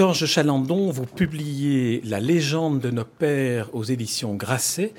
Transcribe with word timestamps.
Sorge 0.00 0.24
Chalandon, 0.24 0.90
vous 0.90 1.04
publiez 1.04 2.00
La 2.06 2.20
légende 2.20 2.80
de 2.80 2.90
nos 2.90 3.04
pères 3.04 3.68
aux 3.74 3.84
éditions 3.84 4.34
Grasset. 4.34 4.94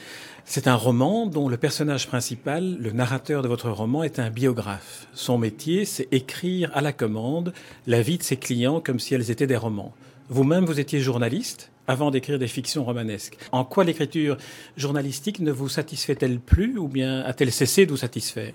C'est 0.46 0.68
un 0.68 0.76
roman 0.76 1.26
dont 1.26 1.50
le 1.50 1.58
personnage 1.58 2.06
principal, 2.06 2.78
le 2.78 2.92
narrateur 2.92 3.42
de 3.42 3.48
votre 3.48 3.72
roman, 3.72 4.04
est 4.04 4.20
un 4.20 4.30
biographe. 4.30 5.08
Son 5.16 5.40
métier, 5.40 5.86
c'est 5.86 6.08
écrire 6.12 6.70
à 6.76 6.82
la 6.82 6.94
commande 6.94 7.52
la 7.88 8.04
vie 8.04 8.20
de 8.20 8.24
ses 8.24 8.38
clients 8.38 8.80
comme 8.80 9.00
si 9.00 9.16
elles 9.16 9.32
étaient 9.32 9.48
des 9.48 9.58
romans. 9.58 9.92
Vous-même, 10.30 10.66
vous 10.66 10.80
étiez 10.80 11.00
journaliste 11.00 11.72
avant 11.88 12.12
d'écrire 12.12 12.38
des 12.38 12.48
fictions 12.48 12.86
romanesques. 12.86 13.40
En 13.52 13.66
quoi 13.66 13.84
l'écriture 13.84 14.38
journalistique 14.78 15.40
ne 15.40 15.52
vous 15.52 15.68
satisfait-elle 15.68 16.40
plus 16.40 16.78
ou 16.78 16.88
bien 16.88 17.22
a-t-elle 17.22 17.52
cessé 17.52 17.88
de 17.88 17.92
vous 17.92 17.98
satisfaire? 17.98 18.54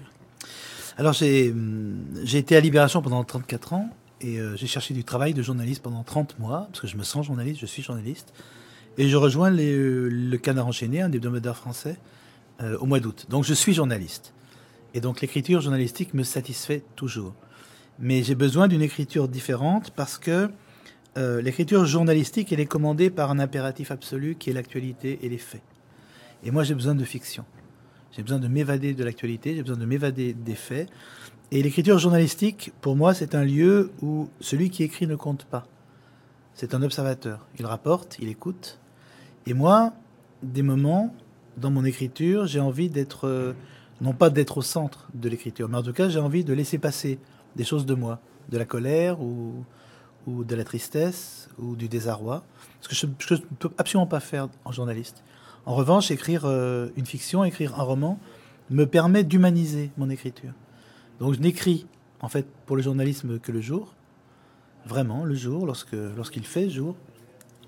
Alors 0.96 1.12
j'ai 1.12 1.52
été 2.32 2.54
à 2.54 2.60
Libération 2.60 3.02
pendant 3.02 3.24
34 3.24 3.72
ans 3.72 3.90
et 4.20 4.38
euh, 4.38 4.56
j'ai 4.56 4.66
cherché 4.66 4.94
du 4.94 5.04
travail 5.04 5.34
de 5.34 5.42
journaliste 5.42 5.82
pendant 5.82 6.02
30 6.02 6.38
mois, 6.38 6.68
parce 6.68 6.80
que 6.80 6.86
je 6.86 6.96
me 6.96 7.02
sens 7.02 7.26
journaliste, 7.26 7.60
je 7.60 7.66
suis 7.66 7.82
journaliste. 7.82 8.32
Et 8.98 9.08
je 9.08 9.16
rejoins 9.16 9.52
euh, 9.52 10.08
le 10.10 10.36
Canard 10.38 10.66
enchaîné, 10.66 11.02
un 11.02 11.08
des 11.08 11.16
hebdomadaires 11.16 11.56
français, 11.56 11.98
euh, 12.62 12.78
au 12.78 12.86
mois 12.86 13.00
d'août. 13.00 13.26
Donc 13.28 13.44
je 13.44 13.52
suis 13.52 13.74
journaliste. 13.74 14.32
Et 14.94 15.00
donc 15.00 15.20
l'écriture 15.20 15.60
journalistique 15.60 16.14
me 16.14 16.22
satisfait 16.22 16.82
toujours. 16.96 17.34
Mais 17.98 18.22
j'ai 18.22 18.34
besoin 18.34 18.68
d'une 18.68 18.82
écriture 18.82 19.28
différente 19.28 19.90
parce 19.90 20.18
que 20.18 20.50
l'écriture 21.16 21.86
journalistique, 21.86 22.52
elle 22.52 22.60
est 22.60 22.66
commandée 22.66 23.08
par 23.08 23.30
un 23.30 23.38
impératif 23.38 23.90
absolu 23.90 24.34
qui 24.34 24.50
est 24.50 24.52
l'actualité 24.52 25.18
et 25.22 25.30
les 25.30 25.38
faits. 25.38 25.62
Et 26.44 26.50
moi 26.50 26.62
j'ai 26.62 26.74
besoin 26.74 26.94
de 26.94 27.04
fiction. 27.04 27.46
J'ai 28.16 28.22
besoin 28.22 28.38
de 28.38 28.48
m'évader 28.48 28.94
de 28.94 29.04
l'actualité, 29.04 29.54
j'ai 29.54 29.60
besoin 29.60 29.76
de 29.76 29.84
m'évader 29.84 30.32
des 30.32 30.54
faits. 30.54 30.88
Et 31.52 31.62
l'écriture 31.62 31.98
journalistique, 31.98 32.72
pour 32.80 32.96
moi, 32.96 33.12
c'est 33.12 33.34
un 33.34 33.44
lieu 33.44 33.92
où 34.00 34.30
celui 34.40 34.70
qui 34.70 34.84
écrit 34.84 35.06
ne 35.06 35.16
compte 35.16 35.44
pas. 35.44 35.66
C'est 36.54 36.74
un 36.74 36.82
observateur. 36.82 37.46
Il 37.58 37.66
rapporte, 37.66 38.16
il 38.18 38.28
écoute. 38.28 38.78
Et 39.46 39.52
moi, 39.52 39.92
des 40.42 40.62
moments, 40.62 41.14
dans 41.58 41.70
mon 41.70 41.84
écriture, 41.84 42.46
j'ai 42.46 42.58
envie 42.58 42.88
d'être, 42.88 43.28
euh, 43.28 43.52
non 44.00 44.14
pas 44.14 44.30
d'être 44.30 44.56
au 44.56 44.62
centre 44.62 45.08
de 45.12 45.28
l'écriture, 45.28 45.68
mais 45.68 45.76
en 45.76 45.82
tout 45.82 45.92
cas, 45.92 46.08
j'ai 46.08 46.18
envie 46.18 46.42
de 46.42 46.54
laisser 46.54 46.78
passer 46.78 47.18
des 47.54 47.64
choses 47.64 47.84
de 47.84 47.94
moi, 47.94 48.20
de 48.48 48.56
la 48.56 48.64
colère 48.64 49.20
ou, 49.20 49.62
ou 50.26 50.42
de 50.42 50.54
la 50.56 50.64
tristesse 50.64 51.50
ou 51.58 51.76
du 51.76 51.88
désarroi. 51.88 52.44
Ce 52.80 52.88
que 52.88 52.94
je 52.94 53.04
ne 53.34 53.40
peux 53.58 53.70
absolument 53.76 54.06
pas 54.06 54.20
faire 54.20 54.48
en 54.64 54.72
journaliste. 54.72 55.22
En 55.66 55.74
revanche, 55.74 56.12
écrire 56.12 56.44
euh, 56.44 56.88
une 56.96 57.06
fiction, 57.06 57.42
écrire 57.42 57.78
un 57.78 57.82
roman, 57.82 58.20
me 58.70 58.84
permet 58.86 59.24
d'humaniser 59.24 59.90
mon 59.98 60.08
écriture. 60.08 60.52
Donc 61.18 61.34
je 61.34 61.40
n'écris 61.40 61.86
en 62.20 62.28
fait 62.28 62.46
pour 62.66 62.76
le 62.76 62.82
journalisme 62.82 63.40
que 63.40 63.50
le 63.50 63.60
jour, 63.60 63.94
vraiment 64.86 65.24
le 65.24 65.34
jour, 65.34 65.66
lorsqu'il 65.66 66.46
fait 66.46 66.70
jour. 66.70 66.94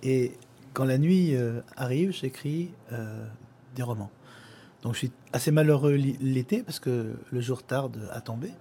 Et 0.04 0.32
quand 0.74 0.84
la 0.84 0.96
nuit 0.96 1.34
euh, 1.34 1.60
arrive, 1.76 2.12
j'écris 2.12 2.70
euh, 2.92 3.26
des 3.74 3.82
romans. 3.82 4.10
Donc 4.82 4.92
je 4.92 4.98
suis 4.98 5.12
assez 5.32 5.50
malheureux 5.50 5.94
l'été 5.94 6.62
parce 6.62 6.78
que 6.78 7.16
le 7.32 7.40
jour 7.40 7.64
tarde 7.64 8.08
à 8.12 8.20
tomber. 8.20 8.52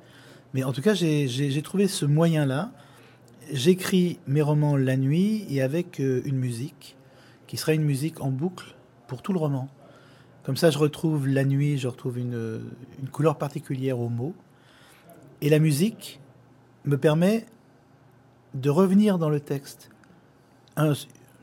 Mais 0.56 0.64
en 0.64 0.74
tout 0.74 0.82
cas, 0.82 0.96
j'ai 0.96 1.62
trouvé 1.62 1.88
ce 1.88 2.06
moyen-là. 2.06 2.72
J'écris 3.54 4.18
mes 4.26 4.42
romans 4.42 4.76
la 4.76 4.98
nuit 4.98 5.46
et 5.48 5.62
avec 5.62 6.00
une 6.00 6.38
musique 6.38 6.96
qui 7.46 7.56
sera 7.56 7.74
une 7.74 7.84
musique 7.84 8.20
en 8.20 8.32
boucle 8.32 8.77
pour 9.08 9.22
tout 9.22 9.34
le 9.34 9.40
roman. 9.40 9.70
Comme 10.44 10.58
ça, 10.58 10.70
je 10.70 10.78
retrouve 10.78 11.28
la 11.28 11.44
nuit, 11.44 11.78
je 11.78 11.88
retrouve 11.88 12.20
une, 12.20 12.62
une 13.02 13.10
couleur 13.10 13.38
particulière 13.38 14.00
aux 14.00 14.10
mots. 14.10 14.34
Et 15.42 15.50
la 15.50 15.60
musique 15.60 16.20
me 16.86 16.98
permet 16.98 17.46
de 18.54 18.70
revenir 18.70 19.18
dans 19.18 19.30
le 19.30 19.40
texte 19.40 19.90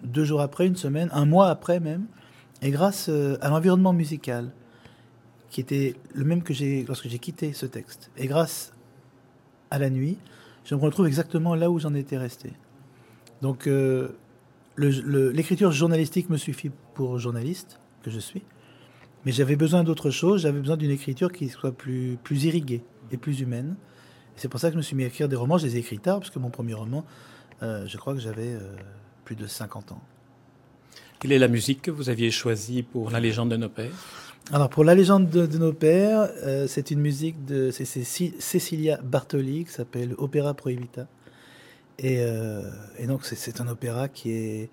deux 0.03 0.25
jours 0.25 0.41
après, 0.41 0.67
une 0.67 0.77
semaine, 0.77 1.09
un 1.13 1.27
mois 1.27 1.49
après 1.49 1.81
même, 1.81 2.07
et 2.63 2.71
grâce 2.71 3.09
euh, 3.09 3.37
à 3.41 3.51
l'environnement 3.51 3.93
musical 3.93 4.51
qui 5.51 5.61
était 5.61 5.95
le 6.13 6.25
même 6.25 6.43
que 6.43 6.53
j'ai 6.53 6.85
lorsque 6.85 7.09
j'ai 7.09 7.19
quitté 7.19 7.53
ce 7.53 7.67
texte, 7.67 8.11
et 8.17 8.27
grâce 8.27 8.73
à 9.71 9.79
la 9.79 9.91
nuit, 9.91 10.19
je 10.65 10.75
me 10.75 10.81
retrouve 10.81 11.07
exactement 11.07 11.55
là 11.55 11.71
où 11.71 11.79
j'en 11.79 11.95
étais 11.95 12.17
resté. 12.17 12.53
Donc 13.43 13.67
euh, 13.67 14.17
l'écriture 14.77 15.73
journalistique 15.73 16.31
me 16.31 16.37
suffit 16.37 16.71
pour 16.95 17.19
journaliste 17.19 17.81
que 18.03 18.11
je 18.11 18.19
suis, 18.19 18.43
mais 19.25 19.33
j'avais 19.33 19.57
besoin 19.57 19.85
d'autre 19.85 20.11
chose, 20.11 20.43
j'avais 20.43 20.61
besoin 20.61 20.77
d'une 20.77 20.91
écriture 20.91 21.33
qui 21.33 21.49
soit 21.49 21.73
plus, 21.73 22.19
plus 22.23 22.45
irriguée 22.45 22.83
et 23.11 23.17
plus 23.17 23.41
humaine. 23.41 23.77
C'est 24.37 24.49
pour 24.49 24.61
ça 24.61 24.69
que 24.69 24.73
je 24.73 24.79
me 24.79 24.83
suis 24.83 24.97
mis 24.97 25.05
à 25.05 25.07
écrire 25.07 25.29
des 25.29 25.37
romans. 25.37 25.59
Je 25.59 25.67
les 25.67 25.77
ai 25.77 25.79
écrits 25.79 25.99
tard, 25.99 26.19
parce 26.19 26.31
que 26.31 26.39
mon 26.39 26.51
premier 26.51 26.75
roman, 26.75 27.05
euh, 27.63 27.87
je 27.87 27.97
crois 27.97 28.15
que 28.15 28.21
j'avais 28.21 28.53
euh, 28.53 28.75
plus 29.25 29.37
de 29.37 29.47
50 29.47 29.93
ans. 29.93 30.03
Quelle 31.21 31.33
est 31.33 31.39
la 31.39 31.49
musique 31.49 31.81
que 31.81 31.91
vous 31.91 32.11
aviez 32.11 32.31
choisie 32.31 32.83
pour 32.83 33.11
La 33.11 33.21
légende 33.21 33.51
de 33.51 33.57
nos 33.57 33.69
pères? 33.69 33.93
Alors, 34.53 34.69
pour 34.69 34.85
La 34.85 34.95
légende 34.95 35.31
de, 35.31 35.59
nos 35.59 35.73
pères, 35.73 36.29
euh, 36.43 36.67
c'est 36.67 36.91
une 36.91 37.01
musique 37.01 37.47
de 37.47 37.71
c'est 37.71 37.87
Cecilia 37.87 39.01
Bartoli 39.03 39.65
qui 39.65 39.73
s'appelle 39.73 40.15
Opéra 40.19 40.53
Prohibita. 40.53 41.07
Et, 41.99 42.19
et 42.99 43.07
donc, 43.07 43.25
c'est 43.25 43.61
un 43.61 43.69
opéra 43.69 44.09
qui 44.09 44.33
est, 44.33 44.71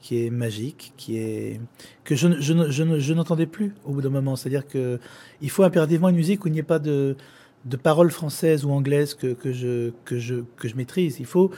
qui 0.00 0.24
est 0.24 0.30
magique, 0.30 0.92
qui 0.96 1.18
est 1.18 1.60
que 2.04 2.14
je, 2.14 2.40
je, 2.40 2.70
je, 2.70 2.98
je 2.98 3.14
n'entendais 3.14 3.46
plus 3.46 3.74
au 3.84 3.92
bout 3.92 4.02
d'un 4.02 4.10
moment. 4.10 4.34
C'est-à-dire 4.34 4.66
que 4.66 4.98
il 5.42 5.50
faut 5.50 5.62
impérativement 5.62 6.08
une 6.08 6.16
musique 6.16 6.44
où 6.44 6.48
il 6.48 6.52
n'y 6.52 6.58
ait 6.58 6.62
pas 6.62 6.78
de 6.78 7.16
de 7.64 7.76
paroles 7.76 8.10
françaises 8.10 8.64
ou 8.64 8.70
anglaises 8.70 9.14
que, 9.14 9.32
que, 9.32 9.52
je, 9.52 9.90
que, 10.04 10.18
je, 10.18 10.36
que 10.56 10.68
je 10.68 10.76
maîtrise. 10.76 11.16
Il 11.18 11.26
faut 11.26 11.50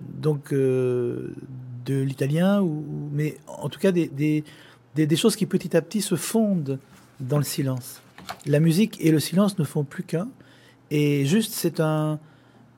donc 0.00 0.52
euh, 0.52 1.34
de 1.84 2.00
l'italien, 2.00 2.66
mais 3.12 3.38
en 3.46 3.68
tout 3.68 3.80
cas 3.80 3.92
des, 3.92 4.08
des, 4.08 4.44
des, 4.94 5.16
choses 5.16 5.36
qui 5.36 5.46
petit 5.46 5.76
à 5.76 5.82
petit 5.82 6.02
se 6.02 6.16
fondent 6.16 6.78
dans 7.20 7.38
le 7.38 7.44
silence. 7.44 8.02
La 8.46 8.60
musique 8.60 8.98
et 9.00 9.10
le 9.10 9.20
silence 9.20 9.58
ne 9.58 9.64
font 9.64 9.84
plus 9.84 10.02
qu'un. 10.02 10.28
Et 10.90 11.24
juste, 11.24 11.52
c'est 11.54 11.80
un, 11.80 12.18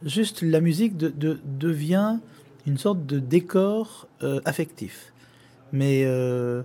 juste 0.04 0.42
la 0.42 0.60
musique 0.60 0.96
de, 0.96 1.08
de, 1.08 1.38
devient 1.44 2.18
une 2.66 2.78
sorte 2.78 3.06
de 3.06 3.18
décor 3.18 4.08
euh, 4.22 4.40
affectif. 4.44 5.12
Mais 5.72 6.04
euh, 6.04 6.62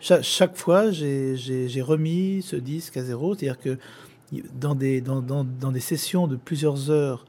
chaque, 0.00 0.56
fois, 0.56 0.90
j'ai 0.90 1.82
remis 1.82 2.42
ce 2.42 2.56
disque 2.56 2.96
à 2.96 3.04
zéro, 3.04 3.34
c'est-à-dire 3.34 3.58
que 3.58 3.78
dans 4.54 4.74
des, 4.74 5.00
dans 5.00 5.44
des 5.44 5.80
sessions 5.80 6.26
de 6.26 6.36
plusieurs 6.36 6.90
heures 6.90 7.26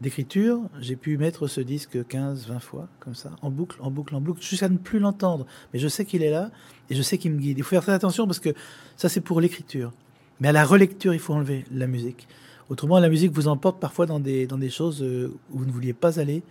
d'écriture, 0.00 0.60
j'ai 0.80 0.96
pu 0.96 1.16
mettre 1.16 1.46
ce 1.46 1.60
disque 1.60 2.06
15, 2.06 2.46
20 2.48 2.58
fois, 2.60 2.88
comme 3.00 3.14
ça, 3.14 3.30
en 3.42 3.50
boucle, 3.50 3.78
en 3.80 3.90
boucle, 3.90 4.14
en 4.14 4.20
boucle, 4.20 4.42
jusqu'à 4.42 4.68
ne 4.68 4.76
plus 4.76 4.98
l'entendre. 4.98 5.46
Mais 5.72 5.78
je 5.78 5.88
sais 5.88 6.04
qu'il 6.04 6.22
est 6.22 6.30
là 6.30 6.50
et 6.90 6.94
je 6.94 7.02
sais 7.02 7.18
qu'il 7.18 7.32
me 7.32 7.38
guide. 7.38 7.58
Il 7.58 7.64
faut 7.64 7.70
faire 7.70 7.82
très 7.82 7.92
attention 7.92 8.26
parce 8.26 8.40
que 8.40 8.50
ça, 8.96 9.08
c'est 9.08 9.20
pour 9.20 9.40
l'écriture. 9.40 9.92
Mais 10.40 10.48
à 10.48 10.52
la 10.52 10.64
relecture, 10.64 11.14
il 11.14 11.20
faut 11.20 11.32
enlever 11.32 11.64
la 11.70 11.86
musique. 11.86 12.26
Autrement, 12.70 12.98
la 12.98 13.08
musique 13.08 13.32
vous 13.32 13.48
emporte 13.48 13.78
parfois 13.80 14.06
dans 14.06 14.20
des, 14.20 14.46
dans 14.46 14.58
des 14.58 14.70
choses 14.70 15.02
euh, 15.02 15.32
où 15.52 15.58
vous 15.58 15.66
ne 15.66 15.72
vouliez 15.72 15.92
pas 15.92 16.18
aller, 16.18 16.42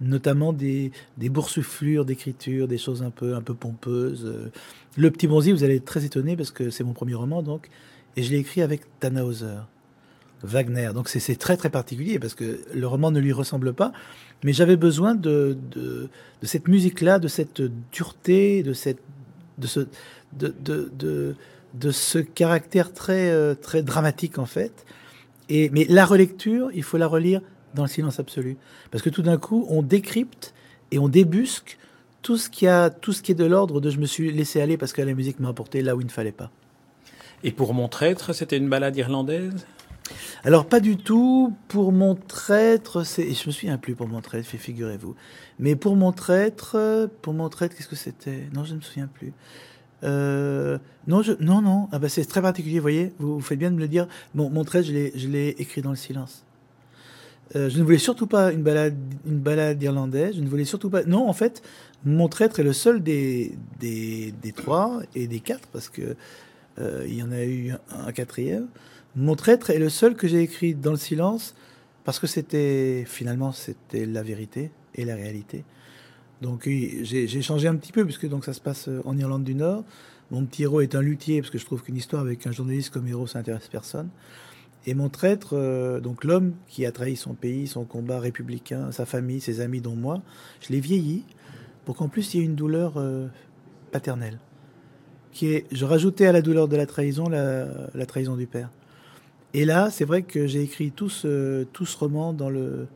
notamment 0.00 0.52
des, 0.52 0.92
des 1.18 1.28
boursouflures 1.28 2.04
d'écriture, 2.04 2.68
des 2.68 2.78
choses 2.78 3.02
un 3.02 3.10
peu, 3.10 3.34
un 3.34 3.40
peu 3.40 3.54
pompeuses. 3.54 4.50
Le 4.96 5.10
Petit 5.10 5.26
Bonzi, 5.26 5.52
vous 5.52 5.64
allez 5.64 5.76
être 5.76 5.84
très 5.84 6.04
étonné 6.04 6.36
parce 6.36 6.50
que 6.50 6.70
c'est 6.70 6.84
mon 6.84 6.92
premier 6.92 7.14
roman, 7.14 7.42
donc 7.42 7.70
et 8.16 8.22
je 8.22 8.30
l'ai 8.30 8.38
écrit 8.38 8.62
avec 8.62 8.82
Tannhauser, 9.00 9.60
Wagner. 10.42 10.90
Donc 10.94 11.08
c'est 11.08 11.36
très 11.36 11.56
très 11.56 11.70
particulier 11.70 12.18
parce 12.18 12.34
que 12.34 12.60
le 12.74 12.86
roman 12.86 13.10
ne 13.10 13.20
lui 13.20 13.32
ressemble 13.32 13.72
pas, 13.72 13.92
mais 14.42 14.52
j'avais 14.52 14.76
besoin 14.76 15.14
de, 15.14 15.56
de, 15.70 16.08
de 16.42 16.46
cette 16.46 16.68
musique-là, 16.68 17.18
de 17.18 17.28
cette 17.28 17.62
dureté, 17.92 18.62
de, 18.62 18.72
cette, 18.72 19.00
de, 19.58 19.66
ce, 19.66 19.80
de, 20.38 20.54
de, 20.62 21.34
de 21.74 21.90
ce 21.90 22.18
caractère 22.18 22.92
très, 22.92 23.30
euh, 23.30 23.54
très 23.54 23.82
dramatique 23.82 24.38
en 24.38 24.46
fait. 24.46 24.84
Et, 25.48 25.70
mais 25.70 25.86
la 25.88 26.04
relecture, 26.06 26.70
il 26.74 26.82
faut 26.82 26.96
la 26.96 27.06
relire 27.06 27.40
dans 27.74 27.82
le 27.82 27.88
silence 27.88 28.20
absolu. 28.20 28.56
Parce 28.90 29.02
que 29.02 29.10
tout 29.10 29.22
d'un 29.22 29.36
coup, 29.36 29.66
on 29.68 29.82
décrypte 29.82 30.54
et 30.90 30.98
on 30.98 31.08
débusque 31.08 31.78
tout 32.22 32.36
ce 32.36 32.48
qui, 32.48 32.66
a, 32.66 32.88
tout 32.90 33.12
ce 33.12 33.20
qui 33.22 33.32
est 33.32 33.34
de 33.34 33.44
l'ordre 33.44 33.80
de 33.80 33.90
je 33.90 33.98
me 33.98 34.06
suis 34.06 34.32
laissé 34.32 34.60
aller 34.60 34.76
parce 34.78 34.92
que 34.92 35.02
la 35.02 35.12
musique 35.12 35.40
m'a 35.40 35.48
apporté 35.48 35.82
là 35.82 35.94
où 35.94 36.00
il 36.00 36.06
ne 36.06 36.10
fallait 36.10 36.32
pas. 36.32 36.50
Et 37.42 37.52
pour 37.52 37.74
mon 37.74 37.88
traître, 37.88 38.34
c'était 38.34 38.56
une 38.56 38.68
balade 38.68 38.96
irlandaise? 38.96 39.66
Alors 40.44 40.66
pas 40.66 40.80
du 40.80 40.96
tout. 40.96 41.54
Pour 41.68 41.92
mon 41.92 42.14
traître, 42.14 43.04
c'est, 43.04 43.32
je 43.32 43.46
me 43.46 43.52
souviens 43.52 43.76
plus 43.78 43.94
pour 43.94 44.08
mon 44.08 44.20
traître, 44.20 44.48
figurez-vous. 44.48 45.14
Mais 45.58 45.76
pour 45.76 45.96
mon 45.96 46.12
traître, 46.12 47.08
pour 47.22 47.34
mon 47.34 47.48
traître, 47.48 47.76
qu'est-ce 47.76 47.88
que 47.88 47.96
c'était? 47.96 48.48
Non, 48.54 48.64
je 48.64 48.72
ne 48.72 48.76
me 48.78 48.82
souviens 48.82 49.06
plus. 49.06 49.32
Euh, 50.04 50.78
non, 51.06 51.22
non, 51.40 51.62
non. 51.62 51.88
Ah 51.92 51.98
bah 51.98 52.08
c'est 52.08 52.24
très 52.24 52.42
particulier, 52.42 52.78
vous 52.78 52.82
voyez. 52.82 53.12
Vous, 53.18 53.40
faites 53.40 53.58
bien 53.58 53.70
de 53.70 53.76
me 53.76 53.80
le 53.80 53.88
dire. 53.88 54.06
Mon 54.34 54.64
trait, 54.64 54.82
je 54.82 54.92
l'ai, 54.92 55.48
écrit 55.58 55.82
dans 55.82 55.90
le 55.90 55.96
silence. 55.96 56.44
Euh, 57.56 57.68
je 57.68 57.78
ne 57.78 57.84
voulais 57.84 57.98
surtout 57.98 58.26
pas 58.26 58.52
une 58.52 58.62
balade, 58.62 59.82
irlandaise. 59.82 60.36
Je 60.36 60.40
ne 60.40 60.48
voulais 60.48 60.64
surtout 60.64 60.90
pas. 60.90 61.04
Non, 61.04 61.28
en 61.28 61.32
fait, 61.32 61.62
mon 62.04 62.28
traître 62.28 62.60
est 62.60 62.64
le 62.64 62.72
seul 62.72 63.02
des 63.02 63.54
trois 64.56 65.00
et 65.14 65.26
des 65.26 65.40
quatre 65.40 65.68
parce 65.68 65.88
que 65.88 66.16
euh, 66.78 67.04
il 67.06 67.14
y 67.14 67.22
en 67.22 67.30
a 67.30 67.44
eu 67.44 67.70
un, 67.70 68.06
un 68.06 68.12
quatrième. 68.12 68.66
Mon 69.16 69.36
traître 69.36 69.70
est 69.70 69.78
le 69.78 69.88
seul 69.88 70.16
que 70.16 70.26
j'ai 70.26 70.40
écrit 70.40 70.74
dans 70.74 70.90
le 70.90 70.96
silence 70.96 71.54
parce 72.04 72.18
que 72.18 72.26
c'était 72.26 73.04
finalement 73.06 73.52
c'était 73.52 74.06
la 74.06 74.22
vérité 74.22 74.70
et 74.94 75.04
la 75.04 75.14
réalité. 75.14 75.64
Donc 76.42 76.68
j'ai 76.68 77.42
changé 77.42 77.68
un 77.68 77.76
petit 77.76 77.92
peu 77.92 78.04
puisque 78.04 78.28
donc 78.28 78.44
ça 78.44 78.52
se 78.52 78.60
passe 78.60 78.88
euh, 78.88 79.00
en 79.04 79.16
Irlande 79.16 79.44
du 79.44 79.54
Nord. 79.54 79.84
Mon 80.30 80.44
petit 80.44 80.64
héros 80.64 80.80
est 80.80 80.94
un 80.94 81.02
luthier 81.02 81.40
parce 81.40 81.50
que 81.50 81.58
je 81.58 81.64
trouve 81.64 81.82
qu'une 81.82 81.96
histoire 81.96 82.22
avec 82.22 82.46
un 82.46 82.52
journaliste 82.52 82.90
comme 82.90 83.06
héros 83.06 83.26
ça 83.26 83.38
intéresse 83.38 83.68
personne. 83.68 84.08
Et 84.86 84.94
mon 84.94 85.08
traître, 85.08 85.50
euh, 85.54 86.00
donc 86.00 86.24
l'homme 86.24 86.54
qui 86.68 86.84
a 86.84 86.92
trahi 86.92 87.16
son 87.16 87.34
pays, 87.34 87.66
son 87.66 87.84
combat 87.84 88.20
républicain, 88.20 88.92
sa 88.92 89.06
famille, 89.06 89.40
ses 89.40 89.60
amis 89.60 89.80
dont 89.80 89.94
moi, 89.94 90.22
je 90.60 90.72
l'ai 90.72 90.80
vieilli 90.80 91.24
pour 91.84 91.96
qu'en 91.96 92.08
plus 92.08 92.34
il 92.34 92.40
y 92.40 92.42
ait 92.42 92.46
une 92.46 92.54
douleur 92.56 92.94
euh, 92.96 93.28
paternelle. 93.92 94.38
Qui 95.32 95.48
est, 95.48 95.66
je 95.72 95.84
rajoutais 95.84 96.26
à 96.26 96.32
la 96.32 96.42
douleur 96.42 96.68
de 96.68 96.76
la 96.76 96.86
trahison 96.86 97.28
la, 97.28 97.66
la 97.94 98.06
trahison 98.06 98.36
du 98.36 98.46
père. 98.46 98.70
Et 99.52 99.64
là, 99.64 99.88
c'est 99.90 100.04
vrai 100.04 100.22
que 100.22 100.46
j'ai 100.46 100.62
écrit 100.62 100.90
tout 100.90 101.08
ce, 101.08 101.64
tout 101.72 101.86
ce 101.86 101.96
roman 101.96 102.32
dans 102.32 102.50
le, 102.50 102.86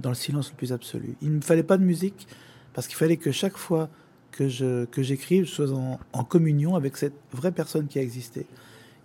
dans 0.00 0.10
le 0.10 0.14
silence 0.16 0.50
le 0.50 0.56
plus 0.56 0.72
absolu. 0.72 1.16
Il 1.22 1.30
ne 1.30 1.36
me 1.36 1.40
fallait 1.40 1.62
pas 1.62 1.78
de 1.78 1.84
musique 1.84 2.26
parce 2.74 2.86
qu'il 2.86 2.96
fallait 2.96 3.16
que 3.16 3.32
chaque 3.32 3.56
fois 3.56 3.88
que 4.30 4.48
je 4.48 4.86
que 4.86 5.02
j'écrive, 5.02 5.44
je 5.44 5.50
sois 5.50 5.98
en, 6.12 6.24
communion 6.24 6.74
avec 6.74 6.96
cette 6.96 7.14
vraie 7.32 7.52
personne 7.52 7.86
qui 7.86 7.98
a 7.98 8.02
existé, 8.02 8.46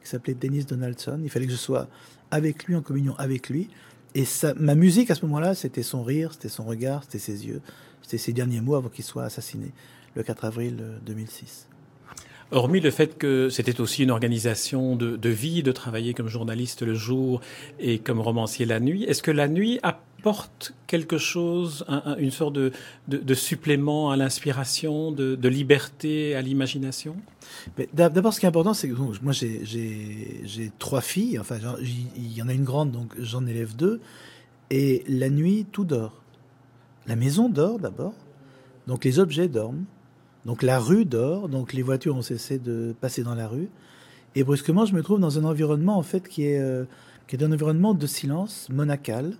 qui 0.02 0.10
s'appelait 0.10 0.34
Dennis 0.34 0.66
Donaldson. 0.66 1.19
Il 1.24 1.30
fallait 1.30 1.46
que 1.46 1.52
je 1.52 1.58
sois 1.58 1.88
avec 2.31 2.66
lui, 2.66 2.75
en 2.75 2.81
communion 2.81 3.16
avec 3.18 3.50
lui. 3.50 3.69
Et 4.16 4.25
ça, 4.25 4.54
ma 4.56 4.75
musique 4.75 5.12
à 5.12 5.16
ce 5.16 5.25
moment-là, 5.25 5.54
c'était 5.54 5.84
son 5.84 6.04
rire, 6.04 6.34
c'était 6.34 6.50
son 6.50 6.64
regard, 6.64 7.04
c'était 7.04 7.19
ses 7.19 7.46
yeux, 7.46 7.62
c'était 8.02 8.18
ses 8.18 8.34
derniers 8.34 8.62
mots 8.62 8.75
avant 8.75 8.90
qu'il 8.90 9.04
soit 9.04 9.25
assassiné 9.25 9.72
le 10.16 10.24
4 10.24 10.46
avril 10.46 10.84
2006. 11.06 11.68
Hormis 12.51 12.79
le 12.79 12.91
fait 12.91 13.17
que 13.17 13.49
c'était 13.49 13.81
aussi 13.81 14.03
une 14.03 14.11
organisation 14.11 14.95
de, 14.95 15.17
de, 15.17 15.29
vie, 15.29 15.63
de 15.63 15.73
travailler 15.73 16.13
comme 16.13 16.29
journaliste 16.29 16.81
le 16.81 16.94
jour 16.94 17.41
et 17.79 17.99
comme 17.99 18.21
romancier 18.21 18.65
la 18.65 18.79
nuit, 18.79 19.03
est-ce 19.03 19.21
que 19.21 19.31
la 19.31 19.49
nuit 19.49 19.79
apporte 19.83 20.73
quelque 20.88 21.17
chose, 21.17 21.83
un, 21.89 22.01
un, 22.05 22.17
une 22.17 22.31
sorte 22.31 22.53
de, 22.53 22.71
de, 23.09 23.33
supplément 23.33 24.11
à 24.11 24.15
l'inspiration, 24.15 25.11
de, 25.11 25.47
liberté 25.49 26.35
à 26.35 26.41
l'imagination? 26.41 27.17
D'abord, 27.94 28.33
ce 28.33 28.39
qui 28.39 28.45
est 28.45 28.49
important, 28.49 28.73
c'est 28.73 28.88
que 28.88 28.95
moi 28.95 29.33
j'ai 29.33 30.71
trois 30.79 31.01
filles, 31.01 31.39
enfin 31.39 31.57
il 31.81 32.33
y 32.33 32.41
en 32.41 32.47
a 32.47 32.53
une 32.53 32.63
grande, 32.63 32.91
donc 32.91 33.13
j'en 33.19 33.45
élève 33.45 33.75
deux, 33.75 33.99
et 34.69 35.03
la 35.09 35.29
nuit, 35.29 35.65
tout 35.71 35.85
dort. 35.85 36.23
La 37.07 37.17
maison 37.17 37.49
dort 37.49 37.79
d'abord, 37.79 38.13
donc 38.88 39.03
les 39.03 39.19
objets 39.19 39.49
dorment. 39.49 39.85
Donc 40.47 40.63
la 40.63 40.79
rue 40.79 41.03
dort, 41.03 41.49
donc 41.49 41.73
les 41.73 41.81
voitures 41.81 42.15
ont 42.15 42.21
cessé 42.21 42.57
de 42.57 42.95
passer 43.01 43.21
dans 43.21 43.35
la 43.35 43.49
rue. 43.49 43.67
Et 44.33 44.45
brusquement, 44.45 44.85
je 44.85 44.95
me 44.95 45.03
trouve 45.03 45.19
dans 45.19 45.38
un 45.38 45.44
environnement 45.44 45.97
en 45.97 46.03
fait 46.03 46.25
qui 46.29 46.45
est, 46.45 46.59
euh, 46.59 46.85
qui 47.27 47.35
est 47.35 47.44
un 47.44 47.51
environnement 47.51 47.94
de 47.94 48.07
silence 48.07 48.69
monacal 48.69 49.35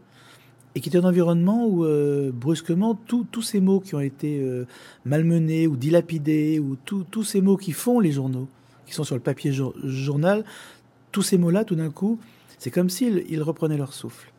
et 0.76 0.82
qui 0.82 0.90
est 0.90 0.98
un 0.98 1.06
environnement 1.06 1.66
où 1.66 1.86
euh, 1.86 2.32
brusquement 2.34 2.94
tous 2.94 3.42
ces 3.42 3.62
mots 3.62 3.80
qui 3.80 3.96
ont 3.96 4.02
été 4.02 4.42
euh, 4.42 4.68
malmenés 5.06 5.66
ou 5.66 5.78
dilapidés 5.78 6.60
ou 6.60 6.76
tous 6.76 7.24
ces 7.24 7.40
mots 7.40 7.56
qui 7.56 7.72
font 7.72 8.02
les 8.02 8.12
journaux, 8.12 8.50
qui 8.86 8.94
sont 8.94 9.06
sur 9.06 9.16
le 9.16 9.22
papier 9.22 9.54
jour, 9.54 9.74
journal, 9.86 10.44
tous 11.14 11.22
ces 11.22 11.38
mots-là, 11.38 11.64
tout 11.64 11.76
d'un 11.76 11.90
coup, 11.90 12.20
c'est 12.60 12.70
comme 12.70 12.90
s'ils 12.90 13.24
ils 13.30 13.42
reprenaient 13.42 13.78
leur 13.78 13.94
souffle. 13.94 14.34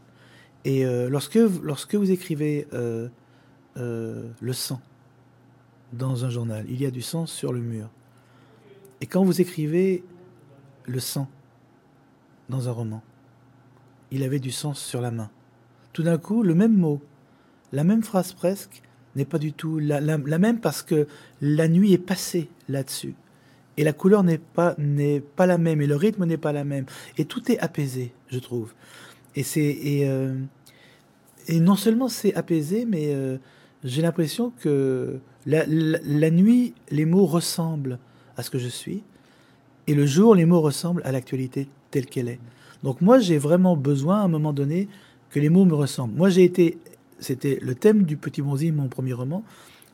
Et 0.67 0.85
lorsque, 1.09 1.39
lorsque 1.63 1.95
vous 1.95 2.11
écrivez 2.11 2.67
le 2.73 4.53
sang, 4.53 4.81
dans 5.93 6.25
un 6.25 6.31
journal. 6.31 6.67
Il 6.69 6.81
y 6.81 6.87
a 6.87 6.91
du 6.91 7.03
sang 7.03 7.27
sur 7.27 7.53
le 7.53 7.61
mur. 7.61 7.89
Et 9.01 9.07
quand 9.07 9.25
vous 9.25 9.41
écrivez 9.41 10.05
le 10.87 11.01
sang 11.01 11.29
dans 12.49 12.69
un 12.69 12.73
roman, 12.73 13.03
il 14.11 14.23
avait 14.23 14.41
du 14.41 14.51
sang 14.51 14.75
sur 14.75 15.01
la 15.01 15.11
main. 15.11 15.31
Tout 15.93 16.03
d'un 16.03 16.19
coup, 16.19 16.43
le 16.43 16.55
même 16.55 16.77
mot, 16.77 17.01
la 17.73 17.85
même 17.85 18.03
phrase 18.03 18.33
presque, 18.33 18.83
n'est 19.17 19.25
pas 19.25 19.39
du 19.39 19.53
tout 19.53 19.79
la, 19.79 20.01
la, 20.01 20.39
même 20.39 20.61
parce 20.61 20.83
que 20.83 21.07
la 21.41 21.69
nuit 21.69 21.93
est 21.93 21.99
passée 21.99 22.49
là-dessus. 22.69 23.15
Et 23.77 23.85
la 23.85 23.93
couleur 23.93 24.25
n'est 24.25 24.39
pas, 24.39 24.75
n'est 24.79 25.21
pas 25.21 25.47
la 25.47 25.59
même, 25.59 25.81
et 25.81 25.87
le 25.87 25.97
rythme 25.97 26.25
n'est 26.25 26.37
pas 26.37 26.53
la 26.53 26.65
même. 26.65 26.87
Et 27.17 27.25
tout 27.25 27.51
est 27.51 27.59
apaisé, 27.61 28.13
je 28.29 28.39
trouve. 28.39 28.73
Et, 29.37 29.43
c'est, 29.43 29.61
et, 29.61 30.09
euh, 30.09 30.35
et 31.47 31.61
non 31.61 31.77
seulement 31.77 32.09
c'est 32.09 32.35
apaisé, 32.35 32.85
mais 32.87 33.15
euh, 33.15 33.39
j'ai 33.85 34.03
l'impression 34.03 34.53
que 34.61 35.21
la, 35.49 36.31
nuit, 36.31 36.75
les 36.91 37.07
mots 37.07 37.27
ressemblent 37.27 37.99
à 38.37 38.43
ce 38.43 38.51
que 38.51 38.59
je 38.59 38.69
suis, 38.69 39.03
et 39.87 39.95
le 39.95 40.05
jour, 40.05 40.35
les 40.35 40.45
mots 40.45 40.61
ressemblent 40.61 41.03
à 41.05 41.13
l'actualité 41.13 41.69
telle 41.91 42.07
qu'elle 42.07 42.29
est. 42.29 42.41
Donc 42.83 43.01
moi, 43.01 43.19
j'ai 43.19 43.39
vraiment 43.39 43.77
besoin, 43.77 44.21
à 44.21 44.25
un 44.25 44.29
moment 44.29 44.53
donné, 44.53 44.89
que 45.31 45.41
les 45.41 45.49
mots 45.49 45.65
me 45.65 45.75
ressemblent. 45.75 46.15
Moi, 46.15 46.29
j'ai 46.29 46.45
été, 46.45 46.79
c'était 47.19 47.59
le 47.63 47.75
thème 47.75 48.03
du 48.03 48.17
Petit 48.17 48.43
Bonzi, 48.43 48.71
mon 48.73 48.89
premier 48.89 49.15
roman, 49.15 49.43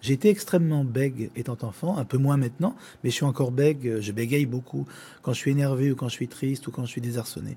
j'ai 0.02 0.12
été 0.12 0.28
extrêmement 0.28 0.84
bègue 0.84 1.30
étant 1.34 1.56
enfant, 1.62 1.96
un 1.96 2.04
peu 2.04 2.18
moins 2.18 2.36
maintenant, 2.36 2.76
mais 3.02 3.10
je 3.10 3.14
suis 3.14 3.24
encore 3.24 3.52
bègue, 3.52 4.00
je 4.00 4.12
bégaye 4.12 4.44
beaucoup 4.44 4.86
quand 5.22 5.32
je 5.32 5.38
suis 5.38 5.50
énervé 5.52 5.90
ou 5.92 5.96
quand 5.96 6.08
je 6.08 6.14
suis 6.14 6.28
triste 6.28 6.66
ou 6.66 6.72
quand 6.72 6.84
je 6.84 6.90
suis 6.90 7.00
désarçonné. 7.00 7.56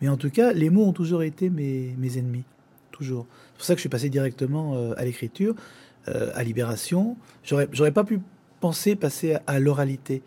Mais 0.00 0.08
en 0.08 0.16
tout 0.16 0.30
cas, 0.30 0.52
les 0.52 0.70
mots 0.70 0.84
ont 0.84 0.94
toujours 0.94 1.22
été 1.22 1.50
mes, 1.50 1.94
mes 1.98 2.16
ennemis, 2.16 2.44
toujours. 2.92 3.26
C'est 3.52 3.56
pour 3.56 3.64
ça 3.66 3.74
que 3.74 3.78
je 3.78 3.82
suis 3.82 3.88
passé 3.90 4.08
directement 4.08 4.74
euh, 4.74 4.94
à 4.96 5.04
l'écriture 5.04 5.54
à 6.06 6.42
Libération. 6.42 7.16
J'aurais, 7.44 7.68
j'aurais 7.72 7.92
pas 7.92 8.04
pu 8.04 8.20
penser 8.62 8.94
passer 8.94 9.36
à, 9.46 9.58
l'oralité. 9.58 10.22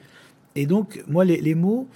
Et 0.55 0.67
donc, 0.67 1.03
moi, 1.07 1.25
les, 1.25 1.39
les 1.41 1.55
mots, 1.55 1.87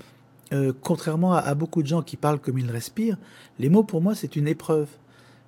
euh, 0.54 0.74
contrairement 0.82 1.34
à, 1.34 1.40
à, 1.40 1.54
beaucoup 1.54 1.84
de 1.84 1.88
gens 1.88 2.02
qui 2.02 2.18
parlent 2.18 2.40
comme 2.40 2.58
ils 2.58 2.72
respirent, 2.72 3.18
les 3.60 3.70
mots 3.70 3.84
pour 3.84 4.02
moi, 4.02 4.16
c'est 4.16 4.36
une 4.36 4.48
épreuve. 4.48 4.88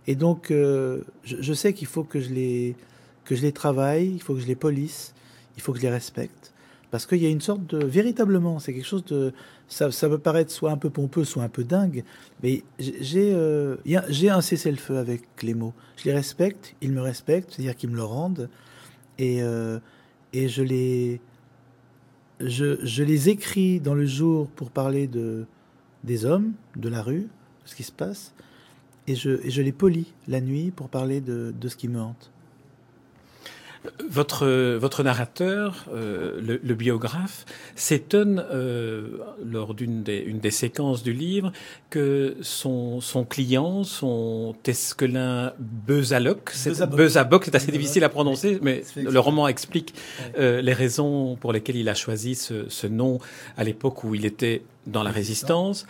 Et 0.05 0.15
donc, 0.15 0.51
euh, 0.51 1.01
je, 1.23 1.37
je, 1.39 1.53
sais 1.53 1.73
qu'il 1.73 1.87
faut 1.87 2.03
que 2.03 2.19
je, 2.19 2.29
les, 2.33 2.75
que 3.23 3.35
je 3.35 3.41
les 3.41 3.53
travaille, 3.53 4.11
il 4.11 4.21
faut 4.21 4.33
que 4.33 4.41
je 4.41 4.47
les 4.47 4.55
polisse, 4.55 5.13
il 5.55 5.61
faut 5.61 5.71
que 5.71 5.77
je 5.79 5.83
les 5.83 5.89
respecte. 5.89 6.53
Parce 6.91 7.05
qu'il 7.05 7.19
y 7.19 7.25
a 7.25 7.29
une 7.29 7.41
sorte 7.41 7.65
de. 7.67 7.83
Véritablement, 7.83 8.59
c'est 8.59 8.73
quelque 8.73 8.85
chose 8.85 9.05
de. 9.05 9.33
Ça, 9.71 10.09
peut 10.09 10.17
paraître 10.17 10.51
soit 10.51 10.69
un 10.71 10.77
peu 10.77 10.89
pompeux, 10.89 11.23
soit 11.23 11.43
un 11.43 11.49
peu 11.49 11.63
dingue, 11.63 12.03
mais 12.43 12.63
j'ai 12.77 13.33
euh, 13.33 13.77
j'ai 14.09 14.29
un 14.29 14.41
cessez-le-feu 14.41 14.97
avec 14.97 15.23
les 15.43 15.53
mots. 15.53 15.73
Je 15.95 16.03
les 16.05 16.13
respecte, 16.13 16.75
ils 16.81 16.91
me 16.91 16.99
respectent, 16.99 17.53
c'est-à-dire 17.53 17.77
qu'ils 17.77 17.89
me 17.89 17.95
le 17.95 18.03
rendent, 18.03 18.49
et, 19.17 19.41
euh, 19.41 19.79
je, 20.33 20.61
les, 20.61 21.21
je 22.41 23.03
les 23.03 23.29
écris 23.29 23.79
dans 23.79 23.93
le 23.93 24.05
jour 24.05 24.49
pour 24.49 24.71
parler 24.71 25.07
de, 25.07 25.45
des 26.03 26.25
hommes, 26.25 26.51
de 26.75 26.89
la 26.89 27.01
rue, 27.01 27.21
de 27.63 27.69
ce 27.69 27.75
qui 27.75 27.83
se 27.83 27.93
passe, 27.93 28.33
et 29.07 29.15
je, 29.15 29.45
et 29.45 29.51
je 29.51 29.61
les 29.61 29.71
polis 29.71 30.07
la 30.27 30.41
nuit 30.41 30.71
pour 30.71 30.89
parler 30.89 31.21
de, 31.21 31.53
de 31.57 31.67
ce 31.69 31.77
qui 31.77 31.87
me 31.87 32.01
hante. 32.01 32.31
Votre, 34.07 34.77
votre 34.77 35.01
narrateur, 35.01 35.85
euh, 35.91 36.39
le, 36.39 36.59
le, 36.63 36.75
biographe, 36.75 37.45
s'étonne 37.75 38.45
euh, 38.51 39.17
lors 39.43 39.73
d'une 39.73 40.03
des, 40.03 40.19
une 40.19 40.39
des 40.39 40.51
séquences 40.51 41.01
du 41.01 41.13
livre 41.13 41.51
que 41.89 42.35
son, 42.41 43.01
son 43.01 43.23
client, 43.23 43.83
son 43.83 44.55
Tesquelin 44.61 45.53
Bezaloc, 45.59 46.53
Bezaboc, 46.91 47.45
c'est 47.45 47.55
assez 47.55 47.71
difficile 47.71 48.03
à 48.03 48.09
prononcer, 48.09 48.59
mais 48.61 48.83
le 48.95 49.19
roman 49.19 49.47
explique 49.47 49.95
euh, 50.37 50.61
les 50.61 50.73
raisons 50.73 51.35
pour 51.37 51.51
lesquelles 51.51 51.77
il 51.77 51.89
a 51.89 51.95
choisi 51.95 52.35
ce, 52.35 52.69
ce 52.69 52.85
nom 52.85 53.17
à 53.57 53.63
l'époque 53.63 54.03
où 54.03 54.13
il 54.13 54.25
était 54.25 54.61
dans 54.87 55.03
la 55.03 55.11
résistance. 55.11 55.85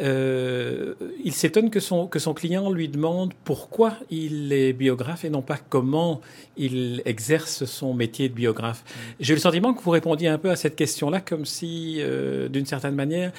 Euh, 0.00 0.94
il 1.24 1.32
s'étonne 1.32 1.70
que 1.70 1.80
son, 1.80 2.06
que 2.06 2.18
son 2.18 2.32
client 2.32 2.70
lui 2.70 2.88
demande 2.88 3.32
pourquoi 3.44 3.94
il 4.10 4.52
est 4.52 4.72
biographe 4.72 5.24
et 5.24 5.30
non 5.30 5.42
pas 5.42 5.58
comment 5.58 6.20
il 6.56 7.02
exerce 7.04 7.64
son 7.64 7.92
métier 7.92 8.28
de 8.28 8.34
biographe. 8.34 8.84
J'ai 9.18 9.34
le 9.34 9.40
sentiment 9.40 9.74
que 9.74 9.82
vous 9.82 9.90
répondiez 9.90 10.28
un 10.28 10.38
peu 10.38 10.50
à 10.50 10.56
cette 10.56 10.76
question-là 10.76 11.20
comme 11.20 11.44
si, 11.44 11.96
euh, 11.98 12.48
d'une 12.48 12.66
certaine 12.66 12.94
manière, 12.94 13.32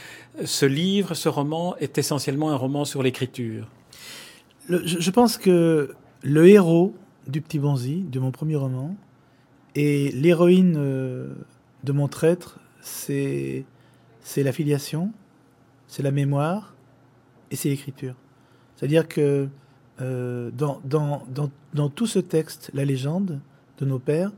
ce 0.44 0.66
livre, 0.66 1.14
ce 1.14 1.30
roman 1.30 1.76
est 1.78 1.98
essentiellement 1.98 2.52
un 2.52 2.58
roman 2.58 2.84
sur 2.84 3.02
l'écriture. 3.02 3.68
Je, 4.70 5.12
pense 5.12 5.38
que 5.38 5.96
le 6.24 6.48
héros 6.50 6.94
du 7.26 7.40
Petit 7.40 7.58
Bonzi, 7.58 8.04
de 8.12 8.20
mon 8.20 8.32
premier 8.32 8.58
roman, 8.58 8.98
et 9.76 10.12
l'héroïne 10.12 10.76
euh, 10.78 11.34
de 11.86 11.92
mon 11.94 12.10
traître, 12.10 12.60
c'est 12.82 13.64
c'est 14.28 14.44
la 14.44 14.52
filiation, 14.52 15.14
c'est 15.88 16.04
la 16.04 16.12
mémoire 16.12 16.76
et 17.50 17.56
c'est 17.56 17.70
l'écriture. 17.70 18.14
C'est-à-dire 18.76 19.08
que 19.08 19.48
euh, 20.02 20.52
dans, 20.52 20.82
dans, 20.84 21.24
dans, 21.34 21.50
dans, 21.74 21.88
tout 21.88 22.08
ce 22.08 22.20
texte, 22.20 22.70
la 22.74 22.84
légende 22.84 23.40
de 23.80 23.86
nos 23.86 24.00
pères, 24.00 24.34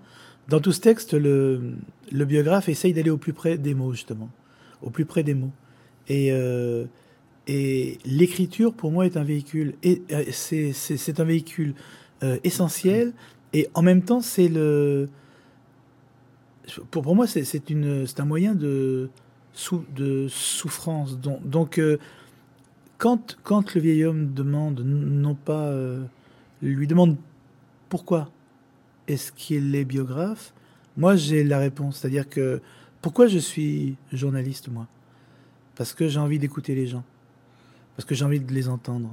dans 0.48 0.60
tout 0.60 0.72
ce 0.74 0.80
texte, 0.80 1.16
le, 1.16 1.74
le 2.12 2.26
biographe 2.26 2.70
essaye 2.70 2.94
d'aller 2.94 3.10
au 3.10 3.18
plus 3.18 3.34
près 3.34 3.58
des 3.58 3.74
mots, 3.74 3.92
justement, 3.92 4.30
au 4.84 4.92
plus 4.92 5.06
près 5.06 5.24
des 5.24 5.34
mots. 5.34 5.52
Et, 6.08 6.32
euh, 6.34 6.86
et 7.48 7.98
l'écriture, 8.06 8.76
pour 8.76 8.92
moi, 8.92 9.08
est 9.08 9.18
un 9.18 9.24
véhicule, 9.24 9.74
et 9.82 10.04
euh, 10.12 10.24
c'est 10.32 11.20
un 11.20 11.24
véhicule 11.24 11.74
euh, 12.22 12.38
essentiel, 12.44 13.12
et 13.54 13.68
en 13.74 13.82
même 13.82 14.04
temps, 14.04 14.22
c'est 14.22 14.50
le, 14.50 15.10
pour, 16.92 17.02
pour 17.02 17.16
moi, 17.16 17.26
c'est 17.26 18.20
un 18.20 18.26
moyen 18.26 18.54
de, 18.54 19.10
de 19.96 20.28
souffrance. 20.28 21.18
Donc, 21.18 21.48
donc 21.48 21.82
quand, 22.98 23.38
quand 23.44 23.74
le 23.74 23.82
vieil 23.82 24.06
homme 24.06 24.34
demande, 24.34 24.82
non 24.82 25.36
pas, 25.36 25.74
lui 26.62 26.88
demande 26.88 27.18
pourquoi 27.90 28.30
est-ce 29.08 29.32
qu'il 29.32 29.76
est 29.76 29.86
biographe 29.86 30.54
Moi, 30.96 31.16
j'ai 31.16 31.44
la 31.44 31.58
réponse. 31.58 31.98
C'est-à-dire 31.98 32.30
que 32.30 32.62
pourquoi 33.02 33.28
je 33.28 33.40
suis 33.40 33.98
journaliste, 34.14 34.70
moi? 34.70 34.88
Parce 35.76 35.94
que 35.94 36.08
j'ai 36.08 36.20
envie 36.20 36.40
d'écouter 36.40 36.76
les 36.76 36.88
gens. 36.88 37.04
Parce 37.96 38.08
que 38.08 38.16
j'ai 38.16 38.26
envie 38.26 38.40
de 38.40 38.54
les 38.54 38.70
entendre. 38.70 39.10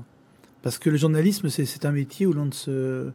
Parce 0.63 0.79
que 0.79 0.91
le 0.91 0.97
journalisme, 0.97 1.49
c'est 1.49 1.85
un 1.85 1.93
métier 1.93 2.27
où 2.27 2.33
l'on 2.33 2.47
ne 2.47 2.53
se... 2.53 3.11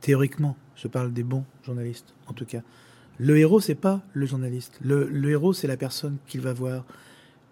Théoriquement, 0.00 0.56
je 0.76 0.88
parle 0.88 1.12
des 1.12 1.22
bons 1.22 1.44
journalistes, 1.62 2.14
en 2.26 2.32
tout 2.32 2.46
cas. 2.46 2.62
Le 3.20 3.36
héros, 3.36 3.60
c'est 3.60 3.74
pas 3.74 4.00
le 4.14 4.24
journaliste. 4.24 4.78
Le, 4.80 5.28
héros, 5.28 5.52
c'est 5.52 5.66
la 5.66 5.76
personne 5.76 6.16
qu'il 6.26 6.40
va 6.40 6.54
voir. 6.54 6.84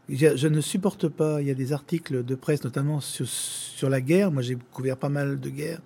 Je 0.08 0.48
ne 0.48 0.62
supporte 0.62 1.08
pas, 1.08 1.42
il 1.42 1.48
y 1.48 1.50
a 1.50 1.54
des 1.54 1.74
articles 1.74 2.24
de 2.24 2.34
presse, 2.34 2.64
notamment 2.64 3.00
sur, 3.00 3.28
sur 3.28 3.90
la 3.90 4.00
guerre. 4.00 4.32
Moi, 4.32 4.40
j'ai 4.40 4.56
couvert 4.72 4.96
pas 4.96 5.10
mal 5.10 5.38
de 5.38 5.50
guerres 5.50 5.80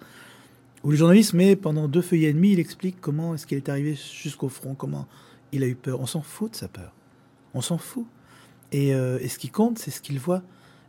où 0.85 0.91
le 0.91 0.97
journaliste 0.97 1.35
met 1.35 1.57
pendant 1.57 1.89
deux 1.89 2.03
feuillets 2.03 2.31
et 2.31 2.33
demi, 2.33 2.53
il 2.53 2.61
explique 2.61 3.01
comment 3.01 3.35
est-ce 3.35 3.47
qu'il 3.47 3.57
est 3.57 3.69
arrivé 3.69 3.95
jusqu'au 3.95 4.49
front, 4.49 4.75
comment 4.75 5.07
il 5.53 5.63
a 5.63 5.67
eu 5.67 5.75
peur. 5.75 6.01
On 6.01 6.07
s'en 6.07 6.23
fout 6.23 6.53
de 6.53 6.57
sa 6.57 6.69
peur. 6.69 6.93
On 7.55 7.61
s'en 7.61 7.79
fout. 7.79 8.07
Et, 8.73 8.95
euh, 8.95 9.19
et, 9.21 9.29
ce 9.29 9.39
qui 9.39 9.49
compte, 9.49 9.79
c'est 9.79 9.91
ce 9.91 10.01
qu'il 10.01 10.19
voit. 10.19 10.43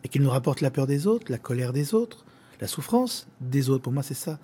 Et 0.04 0.10
qu'il 0.10 0.22
nous 0.22 0.30
rapporte 0.30 0.62
la 0.62 0.72
peur 0.72 0.88
des 0.88 1.08
autres, 1.08 1.32
la 1.32 1.38
colère 1.38 1.74
des 1.74 1.94
autres, 1.94 2.26
la 2.60 2.68
souffrance 2.68 3.28
des 3.40 3.70
autres. 3.70 3.84
Pour 3.84 3.94
moi, 3.94 4.04
c'est 4.04 4.14
ça, 4.14 4.40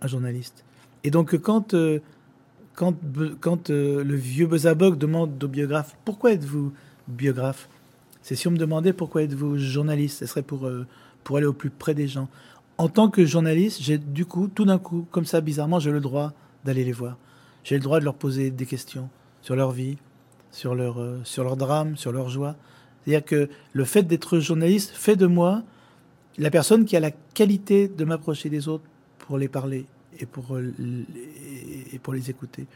un 0.00 0.06
journaliste. 0.06 0.64
Et 1.04 1.10
donc, 1.10 1.36
quand, 1.38 1.74
euh, 1.74 2.00
quand, 2.74 3.70
euh, 3.70 4.04
le 4.04 4.14
vieux 4.14 4.46
Bezabok 4.46 4.98
demande 4.98 5.42
au 5.42 5.48
biographe 5.48 5.96
Pourquoi 6.04 6.32
êtes-vous 6.32 6.72
biographe? 7.08 7.68
C'est 8.22 8.34
si 8.34 8.48
on 8.48 8.52
me 8.52 8.58
demandait 8.58 8.92
pourquoi 8.92 9.22
êtes-vous 9.22 9.58
journaliste, 9.58 10.20
ce 10.20 10.26
serait 10.26 10.42
pour, 10.42 10.70
pour 11.24 11.36
aller 11.36 11.46
au 11.46 11.52
plus 11.52 11.70
près 11.70 11.94
des 11.94 12.06
gens 12.06 12.28
en 12.78 12.88
tant 12.88 13.08
que 13.08 13.24
journaliste, 13.24 13.80
j'ai 13.80 13.98
du 13.98 14.26
coup, 14.26 14.48
tout 14.48 14.64
d'un 14.64 14.78
coup, 14.78 15.06
comme 15.10 15.24
ça, 15.24 15.40
bizarrement, 15.40 15.78
j'ai 15.78 15.90
le 15.90 16.00
droit 16.00 16.32
d'aller 16.64 16.84
les 16.84 16.92
voir. 16.92 17.16
J'ai 17.64 17.76
le 17.76 17.80
droit 17.80 18.00
de 18.00 18.04
leur 18.04 18.14
poser 18.14 18.50
des 18.50 18.66
questions 18.66 19.08
sur 19.40 19.54
leur 19.54 19.70
vie, 19.70 19.98
sur 20.50 20.74
leur, 20.74 21.00
euh, 21.00 21.20
sur 21.24 21.44
leur 21.44 21.56
drame, 21.56 21.96
sur 21.96 22.12
leur 22.12 22.28
joie. 22.28 22.56
C'est-à-dire 23.04 23.24
que 23.24 23.48
le 23.72 23.84
fait 23.84 24.02
d'être 24.02 24.38
journaliste 24.38 24.90
fait 24.90 25.16
de 25.16 25.26
moi 25.26 25.62
la 26.38 26.50
personne 26.50 26.84
qui 26.84 26.96
a 26.96 27.00
la 27.00 27.10
qualité 27.10 27.88
de 27.88 28.04
m'approcher 28.04 28.48
des 28.48 28.68
autres 28.68 28.84
pour 29.18 29.38
les 29.38 29.48
parler 29.48 29.86
et 30.20 30.26
pour, 30.26 30.56
euh, 30.56 30.72
et 31.92 31.98
pour 31.98 32.14
les 32.14 32.30
écouter. 32.30 32.66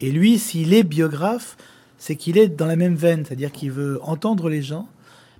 Et 0.00 0.10
lui, 0.10 0.38
s'il 0.38 0.74
est 0.74 0.82
biographe, 0.82 1.56
c'est 1.98 2.16
qu'il 2.16 2.38
est 2.38 2.48
dans 2.48 2.66
la 2.66 2.76
même 2.76 2.94
veine, 2.94 3.24
c'est-à-dire 3.24 3.52
qu'il 3.52 3.72
veut 3.72 3.98
entendre 4.02 4.48
les 4.48 4.62
gens, 4.62 4.88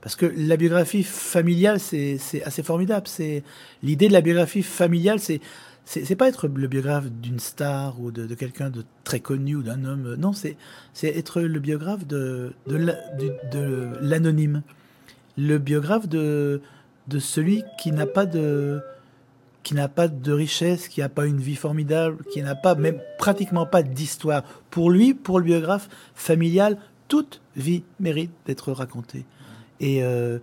parce 0.00 0.16
que 0.16 0.26
la 0.36 0.56
biographie 0.56 1.02
familiale, 1.02 1.80
c'est 1.80 2.18
assez 2.44 2.62
formidable. 2.62 3.08
C'est 3.08 3.42
l'idée 3.82 4.08
de 4.08 4.12
la 4.12 4.20
biographie 4.20 4.62
familiale, 4.62 5.18
c'est 5.20 5.40
c'est 5.84 6.16
pas 6.16 6.28
être 6.28 6.48
le 6.48 6.66
biographe 6.66 7.06
d'une 7.10 7.38
star 7.38 8.00
ou 8.00 8.10
de, 8.10 8.34
quelqu'un 8.34 8.70
de 8.70 8.84
très 9.04 9.20
connu 9.20 9.54
ou 9.54 9.62
d'un 9.62 9.84
homme. 9.84 10.16
Non, 10.16 10.32
c'est 10.32 10.56
être 11.02 11.40
le 11.40 11.60
biographe 11.60 12.06
de 12.06 12.52
de 12.66 13.88
l'anonyme, 14.00 14.62
le 15.36 15.58
biographe 15.58 16.08
de 16.08 16.60
de 17.08 17.18
celui 17.18 17.64
qui 17.78 17.92
n'a 17.92 18.06
pas 18.06 18.26
de 18.26 18.80
qui 19.66 19.74
n'a 19.74 19.88
pas 19.88 20.06
de 20.06 20.32
richesse, 20.32 20.86
qui 20.86 21.00
n'a 21.00 21.08
pas 21.08 21.26
une 21.26 21.40
vie 21.40 21.56
formidable, 21.56 22.22
qui 22.30 22.40
n'a 22.40 22.54
pas 22.54 22.76
même 22.76 23.00
pratiquement 23.18 23.66
pas 23.66 23.82
d'histoire. 23.82 24.44
Pour 24.70 24.92
lui, 24.92 25.12
pour 25.12 25.40
le 25.40 25.44
biographe 25.44 25.88
familial, 26.14 26.78
toute 27.08 27.40
vie 27.56 27.82
mérite 27.98 28.30
d'être 28.46 28.70
racontée. 28.70 29.24
Euh, 29.82 30.38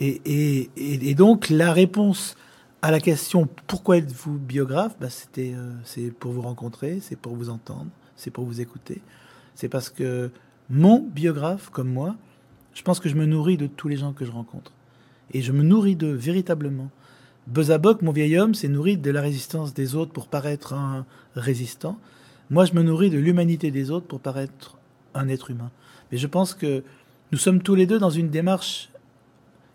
et, 0.00 0.20
et, 0.24 0.70
et, 0.76 1.10
et, 1.10 1.14
donc, 1.14 1.50
la 1.50 1.72
réponse 1.72 2.34
à 2.82 2.90
la 2.90 2.98
question 2.98 3.48
pourquoi 3.68 3.98
êtes-vous 3.98 4.38
biographe? 4.38 4.96
Bah, 5.00 5.08
c'était, 5.08 5.52
euh, 5.54 5.70
C'est 5.84 6.10
pour 6.10 6.32
vous 6.32 6.42
rencontrer, 6.42 6.98
c'est 7.00 7.14
pour 7.14 7.36
vous 7.36 7.50
entendre, 7.50 7.86
c'est 8.16 8.32
pour 8.32 8.44
vous 8.44 8.60
écouter. 8.60 9.02
C'est 9.54 9.68
parce 9.68 9.88
que 9.88 10.32
mon 10.68 10.98
biographe, 10.98 11.70
comme 11.70 11.92
moi, 11.92 12.16
je 12.72 12.82
pense 12.82 12.98
que 12.98 13.08
je 13.08 13.14
me 13.14 13.24
nourris 13.24 13.56
de 13.56 13.68
tous 13.68 13.86
les 13.86 13.98
gens 13.98 14.12
que 14.12 14.24
je 14.24 14.32
rencontre. 14.32 14.72
Et 15.30 15.42
je 15.42 15.52
me 15.52 15.62
nourris 15.62 15.94
d'eux 15.94 16.14
véritablement. 16.14 16.90
Bezabok, 17.46 18.02
mon 18.02 18.12
vieil 18.12 18.38
homme, 18.38 18.54
s'est 18.54 18.68
nourri 18.68 18.96
de 18.96 19.10
la 19.10 19.20
résistance 19.20 19.74
des 19.74 19.94
autres 19.94 20.12
pour 20.12 20.28
paraître 20.28 20.72
un 20.72 21.04
résistant. 21.36 21.98
Moi, 22.50 22.64
je 22.64 22.72
me 22.72 22.82
nourris 22.82 23.10
de 23.10 23.18
l'humanité 23.18 23.70
des 23.70 23.90
autres 23.90 24.06
pour 24.06 24.20
paraître 24.20 24.76
un 25.14 25.28
être 25.28 25.50
humain. 25.50 25.70
Mais 26.10 26.18
je 26.18 26.26
pense 26.26 26.54
que 26.54 26.82
nous 27.32 27.38
sommes 27.38 27.62
tous 27.62 27.74
les 27.74 27.86
deux 27.86 27.98
dans 27.98 28.10
une 28.10 28.28
démarche 28.28 28.90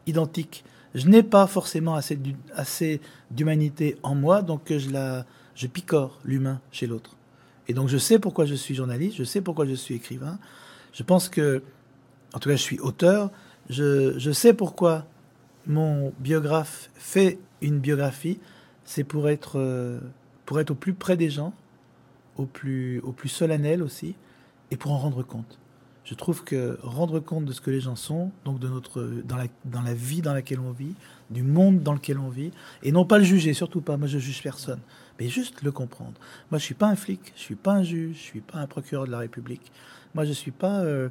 identique. 0.08 0.64
Je 0.96 1.08
n'ai 1.08 1.24
pas 1.24 1.46
forcément 1.46 1.96
assez 1.96 3.02
d'humanité 3.32 3.98
en 4.02 4.16
moi, 4.16 4.42
donc 4.42 4.62
je, 4.70 4.90
la, 4.90 5.26
je 5.56 5.68
picore 5.68 6.20
l'humain 6.26 6.62
chez 6.72 6.88
l'autre. 6.88 7.16
Et 7.68 7.74
donc 7.74 7.88
je 7.88 7.98
sais 7.98 8.18
pourquoi 8.18 8.46
je 8.46 8.56
suis 8.56 8.74
journaliste, 8.74 9.18
je 9.18 9.24
sais 9.24 9.42
pourquoi 9.42 9.66
je 9.66 9.76
suis 9.76 9.94
écrivain. 9.94 10.40
Je 10.92 11.04
pense 11.04 11.30
que, 11.30 11.62
en 12.34 12.40
tout 12.40 12.50
cas, 12.50 12.56
je 12.56 12.62
suis 12.62 12.80
auteur. 12.80 13.30
Je, 13.70 14.18
je 14.18 14.32
sais 14.32 14.54
pourquoi 14.54 15.06
mon 15.68 16.12
biographe 16.20 16.90
fait 16.96 17.38
une 17.62 17.80
biographie. 17.80 18.40
C'est 18.86 19.04
pour 19.04 19.30
être, 19.30 19.60
euh, 19.60 20.00
pour 20.46 20.60
être 20.60 20.72
au 20.72 20.76
plus 20.76 20.94
près 20.94 21.18
des 21.18 21.30
gens, 21.30 21.54
au 22.38 22.46
plus, 22.46 23.00
au 23.02 23.12
plus 23.12 23.30
solennel 23.30 23.84
aussi, 23.84 24.16
et 24.72 24.78
pour 24.78 24.92
en 24.92 24.98
rendre 24.98 25.24
compte 25.24 25.60
je 26.10 26.16
trouve 26.16 26.44
que 26.44 26.80
rendre 26.82 27.20
compte 27.20 27.46
de 27.46 27.54
ce 27.54 27.62
que 27.62 27.70
les 27.70 27.82
gens 27.82 27.96
sont, 27.96 28.32
donc 28.44 28.58
de 28.58 28.68
notre 28.68 29.04
dans 29.26 29.36
la, 29.36 29.46
dans 29.66 29.84
la 29.84 29.94
vie 29.94 30.24
dans 30.24 30.34
laquelle 30.34 30.60
on 30.60 30.72
vit, 30.72 30.96
du 31.30 31.44
monde 31.44 31.84
dans 31.84 31.94
lequel 31.94 32.18
on 32.18 32.30
vit, 32.30 32.50
et 32.82 32.92
non 32.92 33.06
pas 33.06 33.20
le 33.20 33.24
juger, 33.24 33.54
surtout 33.54 33.82
pas. 33.82 33.96
Moi, 33.96 34.08
je 34.08 34.18
juge 34.18 34.42
personne, 34.42 34.80
mais 35.20 35.28
juste 35.28 35.62
le 35.62 35.72
comprendre. 35.72 36.16
Moi, 36.50 36.58
je 36.58 36.64
suis 36.64 36.74
pas 36.74 36.88
un 36.88 36.96
flic, 36.96 37.32
je 37.36 37.42
suis 37.42 37.54
pas 37.54 37.74
un 37.74 37.84
juge, 37.84 38.16
je 38.16 38.22
suis 38.22 38.42
pas 38.42 38.58
un 38.58 38.66
procureur 38.66 39.06
de 39.06 39.12
la 39.12 39.20
République. 39.20 39.72
Moi, 40.16 40.26
je 40.26 40.32
suis 40.32 40.50
pas. 40.50 40.80
Euh, 40.80 41.10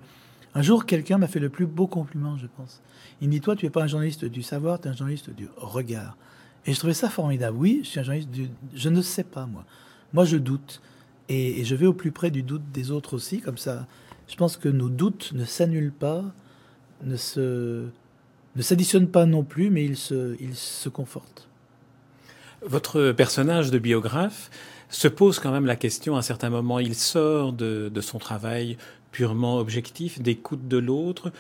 un 0.57 0.63
jour, 0.63 0.85
quelqu'un 0.85 1.19
m'a 1.19 1.29
fait 1.29 1.39
le 1.39 1.49
plus 1.49 1.67
beau 1.67 1.87
compliment, 1.87 2.37
je 2.37 2.49
pense. 2.57 2.83
Il 3.21 3.29
me 3.29 3.35
dit 3.35 3.41
Toi, 3.41 3.55
tu 3.55 3.67
es 3.67 3.71
pas 3.71 3.85
un 3.85 3.87
journaliste 3.87 4.25
du 4.25 4.43
savoir, 4.43 4.81
tu 4.81 4.89
es 4.89 4.91
un 4.91 4.95
journaliste 4.97 5.31
du 5.31 5.49
regard. 5.59 6.17
Et 6.67 6.73
je 6.73 6.79
trouvais 6.79 6.95
ça 6.95 7.09
formidable. 7.09 7.57
Oui, 7.57 7.81
je 7.83 7.89
suis 7.89 8.01
un 8.01 8.03
journaliste. 8.03 8.31
Je 8.75 8.89
ne 8.89 9.03
sais 9.03 9.25
pas, 9.25 9.47
moi. 9.47 9.65
Moi, 10.13 10.25
je 10.25 10.37
doute. 10.37 10.81
Et, 11.29 11.61
et 11.61 11.65
je 11.65 11.75
vais 11.75 11.87
au 11.87 11.93
plus 11.93 12.13
près 12.13 12.31
du 12.31 12.43
doute 12.43 12.63
des 12.73 12.91
autres 12.91 13.15
aussi, 13.15 13.41
comme 13.41 13.59
ça 13.59 13.87
je 14.29 14.37
pense 14.37 14.57
que 14.57 14.69
nos 14.69 14.89
doutes 14.89 15.33
ne 15.33 15.45
s'annulent 15.45 15.93
pas, 15.93 16.23
ne 17.03 17.17
se 17.17 17.87
ne 18.57 18.63
s'additionnent 18.63 19.11
pas 19.11 19.25
non 19.25 19.45
plus, 19.45 19.71
mais 19.71 19.85
ils 19.85 19.97
se, 19.97 20.37
ils 20.41 20.57
se 20.57 20.89
confortent. 20.89 21.49
Votre 22.63 23.13
personnage 23.13 23.71
de 23.71 23.79
biographe 23.79 24.51
se 24.89 25.07
pose 25.07 25.39
quand 25.39 25.53
même 25.53 25.67
la 25.67 25.77
question 25.77 26.17
à 26.17 26.19
un 26.19 26.23
certain 26.23 26.51
moment. 26.51 26.81
Il 26.81 26.97
sort 26.97 27.53
de, 27.53 27.89
de 27.93 28.01
son 28.01 28.19
travail 28.19 28.77
purement 29.13 29.59
objectif, 29.59 30.21
d'écoute 30.21 30.67
de 30.67 30.77
l'autre, 30.77 31.31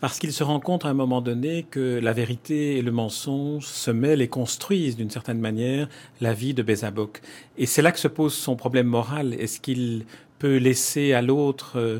parce 0.00 0.18
qu'il 0.18 0.32
se 0.32 0.44
rend 0.44 0.60
compte 0.60 0.84
à 0.84 0.88
un 0.88 0.94
moment 0.94 1.20
donné 1.20 1.66
que 1.68 1.98
la 2.00 2.12
vérité 2.12 2.76
et 2.76 2.82
le 2.82 2.92
mensonge 2.92 3.66
se 3.66 3.90
mêlent 3.90 4.22
et 4.22 4.28
construisent 4.28 4.96
d'une 4.96 5.10
certaine 5.10 5.40
manière 5.40 5.88
la 6.20 6.34
vie 6.34 6.54
de 6.54 6.62
Bézabok. 6.62 7.20
Et 7.56 7.66
c'est 7.66 7.82
là 7.82 7.90
que 7.90 7.98
se 7.98 8.08
pose 8.08 8.34
son 8.34 8.56
problème 8.56 8.86
moral. 8.86 9.34
Est-ce 9.34 9.60
qu'il 9.60 10.04
peut 10.38 10.56
laisser 10.56 11.12
à 11.14 11.22
l'autre 11.22 11.72
euh, 11.76 11.98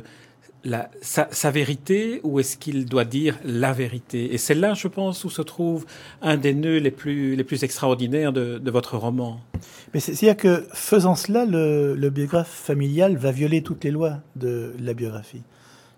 la, 0.65 0.91
sa, 1.01 1.51
vérité 1.51 2.21
ou 2.23 2.41
est-ce 2.41 2.57
qu'il 2.57 2.85
doit 2.85 3.05
dire 3.05 3.37
la 3.45 3.73
vérité? 3.73 4.33
Et 4.33 4.39
c'est 4.39 4.55
là, 4.55 4.75
je 4.75 4.89
pense, 4.89 5.25
où 5.25 5.31
se 5.31 5.43
trouve 5.43 5.87
un 6.23 6.37
des 6.37 6.55
nœuds 6.55 6.79
les 6.79 6.91
plus, 6.91 7.65
extraordinaires 7.65 8.33
de, 8.33 8.71
votre 8.71 8.97
roman. 8.97 9.41
Mais 9.93 10.01
c'est-à-dire 10.01 10.37
que 10.37 10.67
faisant 10.73 11.15
cela, 11.15 11.45
le, 11.45 12.11
biographe 12.11 12.51
familial 12.51 13.17
va 13.17 13.33
violer 13.33 13.63
toutes 13.63 13.85
les 13.85 13.91
lois 13.91 14.19
de 14.37 14.73
la 14.79 14.95
biographie. 14.95 15.43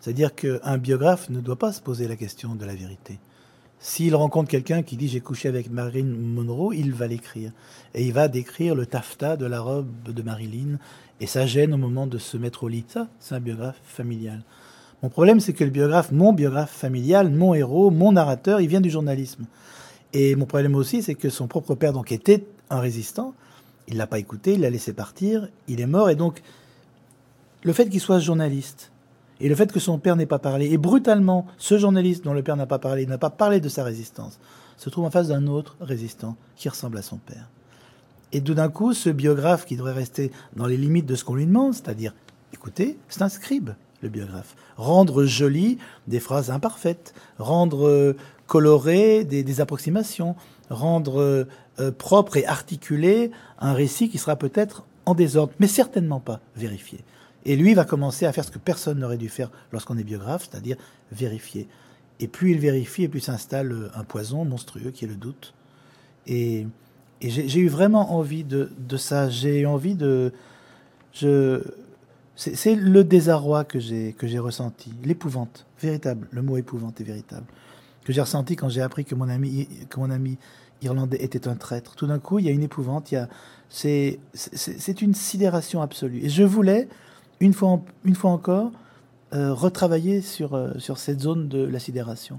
C'est-à-dire 0.01 0.35
qu'un 0.35 0.79
biographe 0.79 1.29
ne 1.29 1.41
doit 1.41 1.59
pas 1.59 1.73
se 1.73 1.81
poser 1.81 2.09
la 2.09 2.17
question 2.17 2.55
de 2.55 2.65
la 2.65 2.75
vérité. 2.75 3.19
S'il 3.79 4.15
rencontre 4.15 4.51
quelqu'un 4.51 4.83
qui 4.83 4.97
dit 4.97 5.09
j'ai 5.09 5.21
couché 5.21 5.49
avec 5.49 5.71
Marilyn 5.71 6.15
Monroe, 6.15 6.75
il 6.75 6.93
va 6.93 7.07
l'écrire. 7.07 7.53
Et 7.95 8.05
il 8.05 8.13
va 8.13 8.29
décrire 8.29 8.75
le 8.75 8.87
taffetas 8.87 9.37
de 9.37 9.47
la 9.47 9.61
robe 9.61 9.89
de 10.05 10.23
Marilyn 10.23 10.79
et 11.21 11.27
ça 11.27 11.47
gêne 11.47 11.75
au 11.75 11.79
moment 11.79 12.07
de 12.07 12.19
se 12.19 12.37
mettre 12.37 12.65
au 12.65 12.69
lit. 12.69 12.85
Ça, 12.89 13.09
c'est 13.19 13.35
un 13.35 13.41
biographe 13.41 13.81
familial. 13.85 14.43
Mon 15.03 15.09
problème, 15.09 15.41
c'est 15.41 15.53
que 15.53 15.65
le 15.65 15.71
biographe, 15.71 16.13
mon 16.13 16.33
biographe 16.33 16.73
familial, 16.73 17.31
mon 17.31 17.55
héros, 17.55 17.91
mon 17.91 18.13
narrateur, 18.13 18.61
il 18.61 18.69
vient 18.69 18.83
du 18.83 18.91
journalisme. 18.91 19.47
Et 20.13 20.35
mon 20.37 20.45
problème 20.45 20.75
aussi, 20.75 21.03
c'est 21.03 21.15
que 21.15 21.31
son 21.31 21.47
propre 21.47 21.75
père, 21.75 21.93
donc, 21.93 22.13
était 22.13 22.45
un 22.69 22.81
résistant. 22.81 23.35
Il 23.89 23.97
l'a 23.97 24.07
pas 24.07 24.19
écouté, 24.19 24.55
il 24.55 24.61
l'a 24.61 24.71
laissé 24.71 24.93
partir, 24.93 25.49
il 25.69 25.81
est 25.81 25.87
mort, 25.87 26.11
et 26.11 26.17
donc, 26.17 26.43
le 27.63 27.73
fait 27.73 27.89
qu'il 27.89 28.01
soit 28.01 28.19
journaliste 28.19 28.93
et 29.41 29.49
le 29.49 29.55
fait 29.55 29.73
que 29.73 29.81
son 29.81 29.99
père 29.99 30.17
n'ait 30.17 30.27
pas 30.27 30.39
parlé, 30.39 30.71
et 30.71 30.79
brutalement, 30.79 31.47
ce 31.59 31.79
journaliste 31.79 32.25
dont 32.25 32.35
le 32.35 32.43
père 32.43 32.57
n'a 32.57 32.67
pas 32.67 32.79
parlé, 32.79 33.07
n'a 33.07 33.19
pas 33.19 33.31
parlé 33.31 33.61
de 33.61 33.69
sa 33.69 33.85
résistance, 33.85 34.39
se 34.77 34.91
trouve 34.91 35.05
en 35.05 35.11
face 35.11 35.29
d'un 35.29 35.47
autre 35.47 35.77
résistant 35.81 36.37
qui 36.57 36.69
ressemble 36.69 36.99
à 36.99 37.03
son 37.03 37.17
père. 37.17 37.49
Et 38.33 38.41
tout 38.41 38.55
d'un 38.55 38.69
coup, 38.69 38.93
ce 38.95 39.11
biographe 39.11 39.65
qui 39.65 39.77
devrait 39.77 39.93
rester 39.93 40.31
dans 40.55 40.67
les 40.67 40.77
limites 40.77 41.07
de 41.07 41.15
ce 41.15 41.25
qu'on 41.25 41.35
lui 41.35 41.47
demande, 41.47 41.75
c'est-à-dire, 41.75 42.15
écoutez, 42.53 42.97
c'est 43.09 43.23
un 43.23 43.29
scribe, 43.29 43.71
le 44.03 44.09
biographe. 44.09 44.55
Rendre 44.77 45.25
joli 45.25 45.79
des 46.07 46.21
phrases 46.21 46.51
imparfaites, 46.51 47.15
rendre 47.39 47.87
euh, 47.87 48.17
coloré 48.47 49.25
des, 49.25 49.61
approximations, 49.61 50.37
rendre 50.71 51.21
euh, 51.21 51.45
euh, 51.81 51.91
propre 51.93 52.37
et 52.37 52.47
articulé 52.47 53.31
un 53.59 53.73
récit 53.73 54.09
qui 54.09 54.19
sera 54.19 54.37
peut-être 54.37 54.85
en 55.07 55.15
désordre, 55.15 55.53
mais 55.59 55.67
certainement 55.67 56.21
pas 56.21 56.41
vérifié. 56.57 57.01
Et 57.45 57.57
lui 57.57 57.75
va 57.75 57.85
commencer 57.85 58.27
à 58.27 58.33
faire 58.33 58.45
ce 58.45 58.51
que 58.51 58.59
personne 58.59 58.99
n'aurait 58.99 59.17
dû 59.17 59.29
faire 59.29 59.51
lorsqu'on 59.73 59.97
est 59.97 60.05
biographe, 60.05 60.49
c'est-à-dire 60.51 60.77
vérifier. 61.13 61.69
Et 62.19 62.29
plus 62.29 62.53
il 62.53 62.59
vérifie, 62.59 63.05
et 63.05 63.09
plus 63.09 63.21
s'installe 63.21 63.91
un 63.95 64.05
poison 64.05 64.45
monstrueux 64.45 64.91
qui 64.91 65.07
est 65.07 65.09
le 65.09 65.17
doute. 65.17 65.55
Et, 66.27 66.67
j'ai 67.23 67.61
eu 67.61 67.69
vraiment 67.69 68.15
envie 68.15 68.45
de, 68.45 68.71
ça. 68.97 69.29
J'ai 69.29 69.67
envie 69.67 69.95
de. 69.95 70.33
Je, 71.13 71.63
c'est 72.35 72.75
le 72.75 73.05
désarroi 73.05 73.65
que 73.65 73.79
j'ai 73.79 74.15
que 74.15 74.27
j'ai 74.27 74.39
ressenti, 74.39 74.95
l'épouvante, 75.05 75.67
véritable. 75.83 76.29
Le 76.31 76.41
mot 76.41 76.57
épouvante 76.57 76.99
est 76.99 77.05
véritable 77.05 77.45
que 78.05 78.13
j'ai 78.13 78.21
ressenti 78.21 78.57
quand 78.57 78.69
j'ai 78.69 78.83
appris 78.83 79.05
que 79.05 79.15
mon 79.15 79.29
ami 79.29 79.69
que 79.89 80.01
mon 80.01 80.11
ami 80.11 80.39
irlandais 80.83 81.23
était 81.23 81.49
un 81.49 81.57
traître. 81.57 81.95
Tout 81.95 82.07
d'un 82.07 82.19
coup, 82.19 82.39
il 82.39 82.47
y 82.47 82.49
a 82.49 82.53
une 82.53 82.63
épouvante. 82.63 83.13
Il 83.13 83.17
y 83.17 83.19
a 83.19 83.29
c'est 83.69 84.19
c'est 84.35 85.03
une 85.03 85.15
sidération 85.15 85.83
absolue. 85.83 86.25
Et 86.25 86.29
je 86.29 86.43
voulais 86.43 86.89
une 87.41 87.53
fois 87.53 87.81
une 88.05 88.15
fois 88.15 88.31
encore 88.31 88.71
euh, 89.35 89.53
retravailler 89.53 90.21
sur 90.21 90.55
euh, 90.55 90.73
sur 90.79 90.99
cette 90.99 91.21
zone 91.21 91.49
de 91.49 91.65
la 91.65 91.79
sidération. 91.79 92.39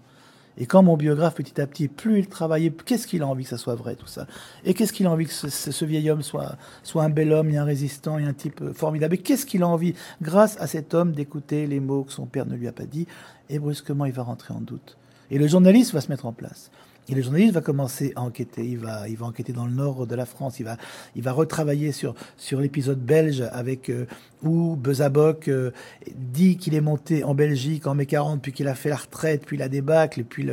Et 0.58 0.66
quand 0.66 0.84
mon 0.84 0.98
biographe, 0.98 1.36
petit 1.36 1.60
à 1.62 1.68
petit, 1.68 1.88
plus 1.88 2.20
il 2.20 2.28
travaillait, 2.28 2.72
qu'est-ce 2.72 3.08
qu'il 3.08 3.24
a 3.24 3.28
envie 3.28 3.44
que 3.44 3.50
ça 3.50 3.58
soit 3.58 3.76
vrai, 3.76 3.96
tout 3.96 4.08
ça? 4.08 4.28
Et 4.66 4.74
qu'est-ce 4.74 4.92
qu'il 4.92 5.06
a 5.06 5.12
envie 5.12 5.26
que 5.26 5.32
ce, 5.32 5.86
vieil 5.86 6.10
homme 6.12 6.22
soit, 6.22 6.58
soit 6.84 7.04
un 7.04 7.10
bel 7.10 7.32
homme 7.32 7.50
et 7.50 7.58
un 7.58 7.64
résistant 7.64 8.20
et 8.20 8.26
un 8.26 8.34
type 8.34 8.62
euh, 8.62 8.74
formidable? 8.74 9.16
Et 9.16 9.18
qu'est-ce 9.18 9.46
qu'il 9.46 9.64
a 9.64 9.68
envie, 9.68 9.96
grâce 10.22 10.60
à 10.60 10.68
cet 10.68 10.94
homme, 10.94 11.14
d'écouter 11.14 11.68
les 11.68 11.80
mots 11.80 12.04
que 12.04 12.12
son 12.12 12.26
père 12.26 12.46
ne 12.46 12.56
lui 12.56 12.68
a 12.68 12.74
pas 12.74 12.86
dit? 12.86 13.08
Et 13.50 13.60
brusquement, 13.60 14.06
il 14.06 14.12
va 14.12 14.24
rentrer 14.24 14.54
en 14.54 14.62
doute. 14.62 14.98
Et 15.30 15.38
le 15.38 15.48
journaliste 15.48 15.94
va 15.94 16.02
se 16.02 16.10
mettre 16.10 16.26
en 16.26 16.34
place. 16.34 16.70
Et 17.10 17.16
le 17.16 17.22
journaliste 17.22 17.54
va 17.54 17.62
commencer 17.62 18.14
à 18.16 18.22
enquêter. 18.22 18.64
Il 18.64 18.78
va, 18.78 19.10
il 19.10 19.18
va 19.18 19.26
enquêter 19.26 19.54
dans 19.54 19.66
le 19.66 19.72
nord 19.72 20.06
de 20.06 20.16
la 20.16 20.26
France. 20.26 20.60
Il 20.60 20.64
va, 20.64 20.78
il 21.16 21.24
va 21.24 21.32
retravailler 21.32 21.92
sur, 21.92 22.14
sur 22.38 22.62
l'épisode 22.62 23.00
belge 23.00 23.44
avec 23.52 23.90
euh, 23.90 24.06
où 24.44 24.76
Bezaboc 24.76 25.48
euh, 25.48 25.72
dit 26.16 26.58
qu'il 26.58 26.76
est 26.76 26.82
monté 26.82 27.24
en 27.24 27.34
Belgique 27.34 27.88
en 27.88 27.96
mai 27.96 28.06
40, 28.06 28.42
puis 28.42 28.52
qu'il 28.54 28.68
a 28.68 28.76
fait 28.76 28.90
la 28.90 28.98
retraite, 28.98 29.46
puis 29.46 29.58
la 29.58 29.68
débâcle, 29.68 30.24
puis 30.24 30.48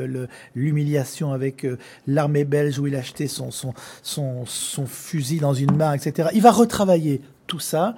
l'humiliation 0.55 1.33
avec 1.33 1.65
euh, 1.65 1.79
l'armée 2.07 2.45
belge 2.45 2.79
où 2.79 2.87
il 2.87 2.97
a 2.97 3.01
acheté 3.01 3.29
son, 3.29 3.51
son, 3.51 3.75
son, 4.03 4.47
son 4.47 4.87
fusil 4.87 5.39
dans 5.41 5.55
une 5.55 5.77
main, 5.77 5.93
etc. 5.93 6.31
Il 6.35 6.43
va 6.43 6.51
retravailler 6.51 7.21
tout 7.47 7.61
ça, 7.61 7.95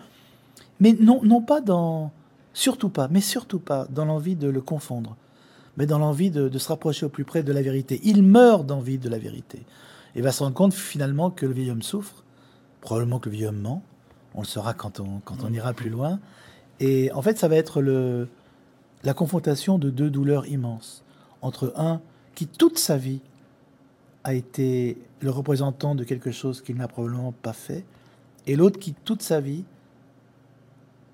mais 0.81 0.95
non, 0.99 1.21
non 1.23 1.41
pas 1.41 1.61
dans, 1.61 2.11
surtout 2.53 2.89
pas, 2.89 3.09
mais 3.11 3.21
surtout 3.21 3.61
pas 3.61 3.87
dans 3.91 4.05
l'envie 4.05 4.37
de 4.37 4.49
le 4.49 4.61
confondre 4.61 5.17
mais 5.77 5.87
dans 5.87 5.99
l'envie 5.99 6.31
de, 6.31 6.57
se 6.59 6.69
rapprocher 6.69 7.07
au 7.07 7.09
plus 7.09 7.25
près 7.25 7.43
de 7.43 7.53
la 7.53 7.63
vérité. 7.63 8.01
Il 8.03 8.23
meurt 8.23 8.67
d'envie 8.67 8.99
de 8.99 9.09
la 9.09 9.19
vérité. 9.19 9.65
Et 10.15 10.23
va 10.23 10.33
se 10.33 10.43
rendre 10.43 10.55
compte 10.55 10.75
finalement 10.75 11.31
que 11.31 11.47
le 11.47 11.53
vieil 11.53 11.71
homme 11.71 11.83
souffre, 11.83 12.25
probablement 12.81 13.19
que 13.19 13.29
le 13.29 13.37
vieil 13.37 13.47
homme 13.47 13.61
ment, 13.61 13.83
on 14.35 14.41
le 14.41 14.47
saura 14.47 14.75
quand 14.75 15.01
on, 15.01 15.53
ira 15.53 15.73
plus 15.73 15.91
loin. 15.91 16.21
Et 16.81 17.11
en 17.13 17.23
fait, 17.23 17.39
ça 17.39 17.49
va 17.49 17.57
être 17.57 17.81
le, 17.81 18.29
la 19.05 19.15
confrontation 19.15 19.79
de 19.79 19.91
deux 19.91 20.11
douleurs 20.11 20.47
immenses. 20.47 21.05
Entre 21.43 21.73
un 21.77 22.01
qui 22.35 22.47
toute 22.47 22.79
sa 22.79 22.97
vie 22.97 23.21
a 24.25 24.35
été 24.35 24.99
le 25.21 25.31
représentant 25.31 25.95
de 25.95 26.05
quelque 26.05 26.31
chose 26.31 26.61
qu'il 26.61 26.77
n'a 26.77 26.89
probablement 26.89 27.33
pas 27.33 27.53
fait, 27.53 27.85
et 28.47 28.57
l'autre 28.57 28.79
qui 28.79 28.95
toute 28.95 29.23
sa 29.23 29.41
vie, 29.41 29.65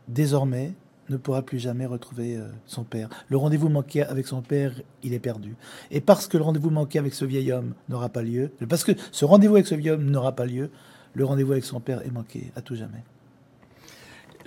désormais, 0.09 0.73
ne 1.09 1.17
pourra 1.17 1.43
plus 1.43 1.59
jamais 1.59 1.87
retrouver 1.87 2.37
euh, 2.37 2.49
son 2.67 2.85
père. 2.85 3.09
Le 3.29 3.37
rendez-vous 3.37 3.69
manqué 3.69 4.03
avec 4.03 4.27
son 4.27 4.43
père, 4.43 4.73
il 5.03 5.15
est 5.15 5.19
perdu. 5.19 5.57
Et 5.91 6.01
parce 6.01 6.27
que 6.27 6.37
le 6.37 6.45
rendez-vous 6.45 6.71
manqué 6.71 6.99
avec 6.99 7.15
ce 7.15 7.25
vieil 7.25 7.53
homme 7.53 7.75
n'aura 7.89 8.09
pas 8.09 8.23
lieu, 8.23 8.51
parce 8.69 8.85
que 8.85 8.93
ce 9.13 9.25
rendez-vous 9.25 9.55
avec 9.55 9.67
ce 9.67 9.75
vieil 9.75 9.91
homme 9.93 10.11
n'aura 10.11 10.33
pas 10.33 10.47
lieu, 10.47 10.71
le 11.15 11.25
rendez-vous 11.25 11.53
avec 11.53 11.65
son 11.65 11.81
père 11.81 12.05
est 12.05 12.11
manqué 12.11 12.53
à 12.57 12.61
tout 12.61 12.75
jamais 12.75 13.03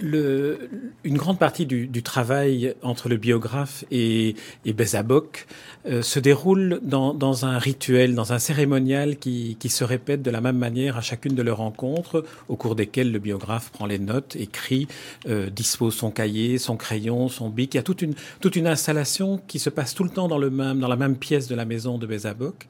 le, 0.02 0.70
une 1.04 1.18
grande 1.18 1.40
partie 1.40 1.66
du, 1.66 1.88
du, 1.88 2.04
travail 2.04 2.76
entre 2.82 3.10
le 3.10 3.18
biographe 3.18 3.84
et, 3.92 4.36
et 4.66 4.74
Bézaboc 4.74 5.48
euh, 5.86 6.02
se 6.02 6.20
déroule 6.20 6.80
dans, 6.82 7.14
dans, 7.14 7.46
un 7.46 7.58
rituel, 7.58 8.16
dans 8.16 8.34
un 8.34 8.40
cérémonial 8.40 9.18
qui, 9.18 9.58
qui, 9.60 9.70
se 9.70 9.84
répète 9.84 10.22
de 10.22 10.32
la 10.32 10.42
même 10.42 10.58
manière 10.58 10.98
à 10.98 11.02
chacune 11.02 11.36
de 11.36 11.42
leurs 11.42 11.58
rencontres, 11.58 12.24
au 12.48 12.56
cours 12.56 12.76
desquelles 12.76 13.12
le 13.12 13.20
biographe 13.20 13.72
prend 13.72 13.86
les 13.86 14.00
notes, 14.00 14.36
écrit, 14.36 14.88
euh, 15.28 15.50
dispose 15.50 15.96
son 15.96 16.12
cahier, 16.12 16.58
son 16.58 16.78
crayon, 16.78 17.30
son 17.30 17.50
bic. 17.50 17.74
Il 17.74 17.78
y 17.78 17.80
a 17.80 17.84
toute 17.84 18.02
une, 18.02 18.14
toute 18.42 18.56
une 18.56 18.68
installation 18.68 19.42
qui 19.48 19.60
se 19.60 19.70
passe 19.70 19.94
tout 19.94 20.04
le 20.04 20.10
temps 20.10 20.28
dans, 20.28 20.38
le 20.38 20.50
même, 20.50 20.80
dans 20.80 20.88
la 20.88 20.96
même 20.96 21.16
pièce 21.16 21.48
de 21.48 21.56
la 21.56 21.66
maison 21.66 21.98
de 21.98 22.08
Bézaboc. 22.08 22.68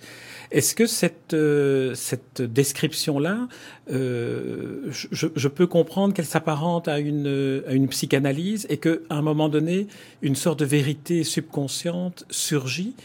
Est-ce 0.52 0.74
que 0.74 0.88
cette, 0.88 1.34
euh, 1.36 1.94
cette 1.94 2.42
description-là, 2.42 3.48
euh, 3.92 4.92
je, 4.92 5.48
peux 5.48 5.66
comprendre 5.66 6.14
qu'elle 6.14 6.26
s'apparente 6.26 6.88
à 6.88 7.00
une, 7.00 7.88
psychanalyse 7.90 8.68
et 8.70 8.78
qu'à 8.78 8.98
un 9.10 9.22
moment 9.22 9.50
donné, 9.50 9.88
une 10.22 10.36
sorte 10.36 10.60
de 10.60 10.66
vérité 10.66 11.24
subconsciente 11.24 12.26
surgit 12.30 12.96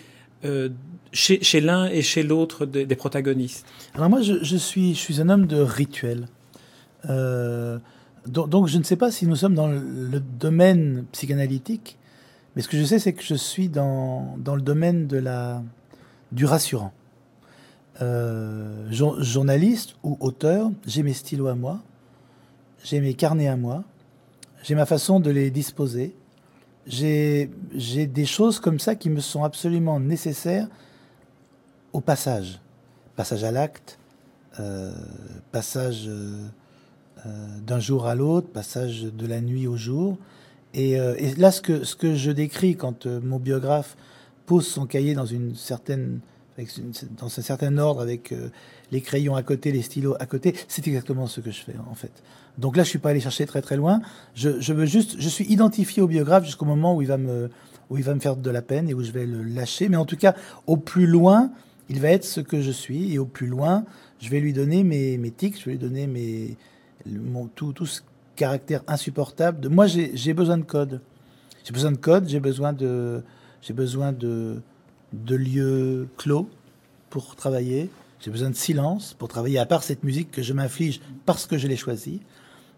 euh, 0.45 0.69
chez, 1.13 1.61
l'un 1.61 1.87
et 1.87 2.03
chez 2.03 2.23
l'autre 2.23 2.67
des, 2.67 2.87
protagonistes 2.97 3.65
Alors 3.95 4.11
moi, 4.11 4.21
je, 4.21 4.57
suis, 4.57 5.21
un 5.21 5.29
homme 5.31 5.47
de 5.47 5.61
rituel. 5.61 6.27
Euh, 7.09 7.79
donc, 8.27 8.69
je 8.69 8.79
ne 8.79 8.83
sais 8.83 8.97
pas 8.97 9.11
si 9.11 9.27
nous 9.27 9.37
sommes 9.37 9.55
dans 9.55 9.69
le, 9.69 10.21
domaine 10.21 11.05
psychanalytique, 11.13 11.99
mais 12.57 12.63
ce 12.63 12.69
que 12.69 12.77
je 12.77 12.85
sais, 12.85 12.99
c'est 12.99 13.15
que 13.15 13.23
je 13.23 13.35
suis 13.35 13.69
dans, 13.69 14.37
le 14.37 14.63
domaine 14.63 15.09
du 16.33 16.45
rassurant. 16.45 16.93
Euh, 18.03 18.91
journaliste 18.91 19.95
ou 20.03 20.17
auteur, 20.19 20.73
j'ai 20.85 21.05
mes 21.05 21.13
stylos 21.13 21.47
à 21.47 21.55
moi, 21.55 21.81
j'ai 22.83 23.01
mes 23.01 23.15
carnets 23.15 23.47
à 23.47 23.57
moi, 23.57 23.85
j'ai 24.65 24.75
ma 24.75 24.85
façon 24.85 25.21
de 25.21 25.31
les 25.31 25.49
disposer, 25.53 26.13
j'ai 26.87 27.47
des 27.77 28.25
choses 28.27 28.59
comme 28.59 28.81
ça 28.81 28.97
qui 28.97 29.11
me 29.11 29.21
sont 29.21 29.45
absolument 29.45 30.01
nécessaires 30.01 30.67
au 31.93 32.01
passage. 32.01 32.61
Passage 33.15 33.45
à 33.45 33.53
l'acte, 33.53 34.01
euh, 34.59 34.93
passage 35.53 36.09
euh, 36.09 36.49
d'un 37.65 37.79
jour 37.79 38.07
à 38.07 38.17
l'autre, 38.17 38.49
passage 38.49 39.05
de 39.05 39.27
la 39.27 39.41
nuit 39.41 39.69
au 39.69 39.77
jour. 39.77 40.19
Et, 40.75 40.97
là, 41.37 41.53
ce 41.53 41.61
que, 41.61 41.85
ce 41.85 41.95
que 41.95 42.17
je 42.17 42.33
décris 42.33 42.75
quand 42.75 43.07
mon 43.07 43.39
biographe 43.39 43.97
pose 44.47 44.67
son 44.67 44.85
cahier 44.85 45.15
dans 45.15 45.27
une 45.27 45.55
certaine 45.55 46.19
dans 47.19 47.27
un 47.27 47.43
certain 47.43 47.77
ordre, 47.79 48.01
avec 48.01 48.33
euh, 48.33 48.49
les 48.93 49.01
crayons 49.01 49.35
à 49.35 49.43
côté, 49.43 49.73
les 49.73 49.83
stylos 49.83 50.15
à 50.21 50.27
côté. 50.27 50.55
C'est 50.69 50.87
exactement 50.87 51.27
ce 51.27 51.41
que 51.41 51.51
je 51.51 51.61
fais 51.61 51.75
en 51.91 51.95
fait. 51.95 52.13
Donc 52.59 52.77
là, 52.77 52.85
je 52.85 52.89
suis 52.89 52.99
pas 52.99 53.11
allé 53.11 53.21
chercher 53.21 53.47
très 53.47 53.63
très 53.63 53.77
loin. 53.77 54.01
Je, 54.35 54.61
je 54.61 54.73
veux 54.73 54.87
juste, 54.87 55.17
je 55.19 55.29
suis 55.29 55.45
identifié 55.47 56.03
au 56.03 56.07
biographe 56.07 56.45
jusqu'au 56.45 56.67
moment 56.67 56.95
où 56.95 57.03
il 57.03 57.09
va 57.09 57.19
me, 57.19 57.51
où 57.91 57.99
il 57.99 58.05
va 58.05 58.15
me 58.15 58.21
faire 58.21 58.37
de 58.37 58.51
la 58.51 58.63
peine 58.63 58.89
et 58.89 58.95
où 58.95 59.03
je 59.03 59.11
vais 59.11 59.27
le 59.27 59.43
lâcher. 59.43 59.89
Mais 59.89 59.97
en 59.97 60.05
tout 60.05 60.17
cas, 60.17 60.35
au 60.67 60.77
plus 60.77 61.07
loin, 61.07 61.51
il 61.89 62.01
va 62.01 62.09
être 62.09 62.25
ce 62.25 62.41
que 62.41 62.61
je 62.61 62.71
suis 62.71 63.13
et 63.13 63.19
au 63.19 63.27
plus 63.27 63.47
loin, 63.47 63.85
je 64.21 64.31
vais 64.31 64.41
lui 64.41 64.53
donner 64.53 64.85
mes, 64.85 65.19
mes 65.19 65.31
tics, 65.31 65.59
je 65.59 65.67
vais 65.67 65.73
lui 65.73 65.79
donner 65.79 66.07
mes, 66.07 66.57
tout, 67.55 67.73
tout 67.73 67.87
ce 67.87 68.01
caractère 68.37 68.83
insupportable. 68.87 69.61
De, 69.61 69.69
moi, 69.69 69.87
j'ai 69.87 70.35
besoin 70.35 70.59
de 70.59 70.65
code. 70.65 71.01
J'ai 71.65 71.73
besoin 71.73 71.93
de 71.93 71.97
code. 71.97 72.29
J'ai 72.29 72.41
besoin 72.41 72.73
de, 72.73 73.23
j'ai 73.61 73.75
besoin 73.75 74.13
de 74.13 74.63
de 75.25 75.37
lieux 75.37 76.09
clos 76.17 76.49
pour 77.11 77.37
travailler. 77.37 77.91
J'ai 78.21 78.31
besoin 78.31 78.51
de 78.51 78.57
silence 78.57 79.15
pour 79.19 79.29
travailler, 79.29 79.59
à 79.59 79.67
part 79.67 79.83
cette 79.83 80.03
musique 80.03 80.31
que 80.31 80.43
je 80.43 80.53
m'inflige 80.53 81.01
parce 81.27 81.47
que 81.47 81.59
je 81.59 81.69
l'ai 81.69 81.77
choisie. 81.77 82.21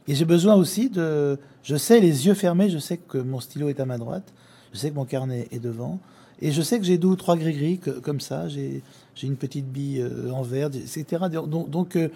Et 0.09 0.14
j'ai 0.14 0.25
besoin 0.25 0.55
aussi 0.55 0.90
de... 0.90 1.38
Je 1.62 1.77
sais, 1.77 2.01
les 2.01 2.27
yeux 2.27 2.35
fermés, 2.35 2.70
je 2.70 2.79
sais 2.79 2.96
que 2.96 3.18
mon 3.18 3.40
stylo 3.40 3.68
est 3.68 3.81
à 3.81 3.87
ma 3.87 3.99
droite, 3.99 4.33
je 4.72 4.79
sais 4.79 4.90
que 4.90 4.94
mon 4.94 5.05
carnet 5.05 5.49
est 5.51 5.59
devant, 5.59 5.99
et 6.40 6.53
je 6.53 6.62
sais 6.62 6.79
que 6.79 6.85
j'ai 6.85 6.99
deux 6.99 7.09
ou 7.09 7.16
trois 7.16 7.37
gris-gris 7.37 7.81
comme 8.03 8.20
ça, 8.20 8.49
j'ai 8.49 8.83
une 9.22 9.37
petite 9.37 9.66
bille 9.66 10.01
euh, 10.01 10.31
en 10.31 10.42
verre, 10.42 10.68
etc. 10.68 11.05
Donc, 11.31 11.96
euh, 11.96 12.09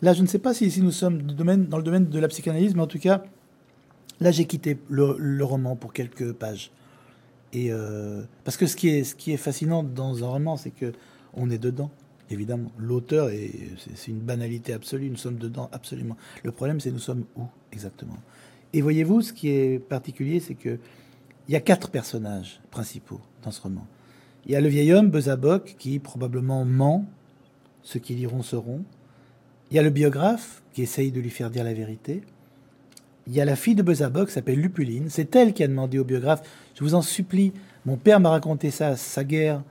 là, 0.00 0.14
je 0.14 0.22
ne 0.22 0.26
sais 0.26 0.38
pas 0.38 0.54
si, 0.54 0.70
si 0.70 0.80
nous 0.80 0.92
sommes 0.92 1.22
dans 1.22 1.76
le 1.76 1.82
domaine 1.82 2.06
de 2.08 2.18
la 2.18 2.28
psychanalyse, 2.28 2.74
mais 2.74 2.82
en 2.82 2.86
tout 2.86 2.98
cas, 2.98 3.24
là, 4.20 4.30
j'ai 4.30 4.46
quitté 4.46 4.78
le 4.88 5.42
roman 5.42 5.76
pour 5.76 5.92
quelques 5.92 6.32
pages. 6.32 6.70
Euh, 7.56 8.22
parce 8.44 8.56
que 8.56 8.66
ce 8.66 8.76
qui 8.76 8.88
est 8.88 9.28
est 9.28 9.36
fascinant 9.36 9.82
dans 9.82 10.24
un 10.24 10.28
roman, 10.28 10.56
c'est 10.56 10.70
que 10.70 10.92
on 11.34 11.50
est 11.50 11.58
dedans. 11.58 11.90
Évidemment, 12.30 12.70
l'auteur 12.78 13.28
c'est 13.96 14.10
une 14.10 14.20
banalité 14.20 14.72
absolue. 14.72 15.10
Nous 15.10 15.16
sommes 15.16 15.36
dedans 15.36 15.68
absolument. 15.72 16.16
Le 16.42 16.52
problème, 16.52 16.80
c'est 16.80 16.90
nous 16.90 16.98
sommes 16.98 17.24
où 17.36 17.42
exactement? 17.72 18.16
Et 18.72 18.80
voyez-vous, 18.80 19.22
ce 19.22 19.32
qui 19.32 19.50
est 19.50 19.78
particulier, 19.78 20.40
c'est 20.40 20.54
que 20.54 20.78
il 21.48 21.52
y 21.52 21.56
a 21.56 21.60
quatre 21.60 21.90
personnages 21.90 22.60
principaux 22.70 23.20
dans 23.42 23.50
ce 23.50 23.60
roman. 23.60 23.86
Il 24.46 24.52
y 24.52 24.56
a 24.56 24.60
le 24.60 24.68
vieil 24.68 24.92
homme, 24.92 25.10
Bezabok, 25.10 25.76
qui 25.78 25.98
probablement 25.98 26.64
ment, 26.64 27.06
ceux 27.82 28.00
qui 28.00 28.14
liront 28.14 28.42
seront. 28.42 28.82
Il 29.70 29.76
y 29.76 29.78
a 29.78 29.82
le 29.82 29.90
biographe, 29.90 30.62
qui 30.72 30.82
essaye 30.82 31.12
de 31.12 31.20
lui 31.20 31.30
faire 31.30 31.50
dire 31.50 31.64
la 31.64 31.74
vérité. 31.74 32.22
Il 33.26 33.34
y 33.34 33.40
a 33.40 33.44
la 33.44 33.56
fille 33.56 33.74
de 33.74 33.82
Bezabok, 33.82 34.28
qui 34.28 34.34
s'appelle 34.34 34.60
Lupuline. 34.60 35.08
C'est 35.08 35.34
elle 35.34 35.54
qui 35.54 35.62
a 35.64 35.68
demandé 35.68 35.98
au 35.98 36.04
biographe, 36.04 36.42
je 36.74 36.84
vous 36.84 36.94
en 36.94 37.02
supplie, 37.02 37.52
mon 37.86 37.96
père 37.96 38.20
m'a 38.20 38.30
raconté 38.30 38.70
ça, 38.70 38.96
sa 38.96 39.24
guerre. 39.24 39.62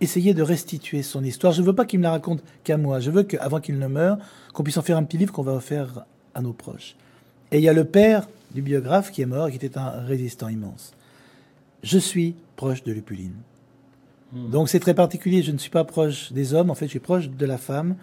Essayez 0.00 0.34
de 0.34 0.42
restituer 0.42 1.02
son 1.02 1.24
histoire. 1.24 1.52
Je 1.52 1.62
ne 1.62 1.66
veux 1.66 1.74
pas 1.74 1.86
qu'il 1.86 2.00
me 2.00 2.04
la 2.04 2.10
raconte 2.10 2.42
qu'à 2.64 2.76
moi. 2.76 3.00
Je 3.00 3.10
veux 3.10 3.22
qu'avant 3.22 3.60
qu'il 3.60 3.78
ne 3.78 3.86
meure, 3.86 4.18
qu'on 4.52 4.62
puisse 4.62 4.76
en 4.76 4.82
faire 4.82 4.96
un 4.96 5.04
petit 5.04 5.16
livre 5.16 5.32
qu'on 5.32 5.42
va 5.42 5.52
offrir 5.52 6.04
à 6.34 6.42
nos 6.42 6.52
proches. 6.52 6.96
Et 7.52 7.58
il 7.58 7.62
y 7.62 7.68
a 7.68 7.72
le 7.72 7.84
père 7.84 8.28
du 8.52 8.62
biographe 8.62 9.10
qui 9.10 9.22
est 9.22 9.26
mort 9.26 9.48
et 9.48 9.50
qui 9.52 9.64
était 9.64 9.78
un 9.78 9.90
résistant 9.90 10.48
immense. 10.48 10.92
Je 11.82 11.98
suis 11.98 12.34
proche 12.56 12.82
de 12.82 12.92
Lupuline. 12.92 13.36
Hmm. 14.32 14.50
Donc 14.50 14.68
c'est 14.68 14.80
très 14.80 14.94
particulier. 14.94 15.42
Je 15.42 15.52
ne 15.52 15.58
suis 15.58 15.70
pas 15.70 15.84
proche 15.84 16.32
des 16.32 16.52
hommes. 16.52 16.70
En 16.70 16.74
fait, 16.74 16.86
je 16.86 16.90
suis 16.90 16.98
proche 16.98 17.30
de 17.30 17.46
la 17.46 17.58
femme 17.58 17.96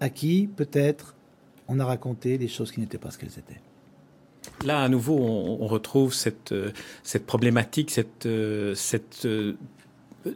à 0.00 0.08
qui, 0.08 0.48
peut-être, 0.56 1.14
on 1.68 1.80
a 1.80 1.84
raconté 1.84 2.38
des 2.38 2.48
choses 2.48 2.70
qui 2.70 2.80
n'étaient 2.80 2.98
pas 2.98 3.10
ce 3.10 3.18
qu'elles 3.18 3.38
étaient. 3.38 3.60
Là, 4.64 4.82
à 4.82 4.88
nouveau, 4.88 5.18
on, 5.18 5.66
retrouve 5.66 6.14
cette, 6.14 6.52
euh, 6.52 6.70
cette 7.02 7.26
problématique, 7.26 7.90
cette, 7.90 8.26
euh, 8.26 8.74
cette 8.74 9.26
euh, 9.26 9.54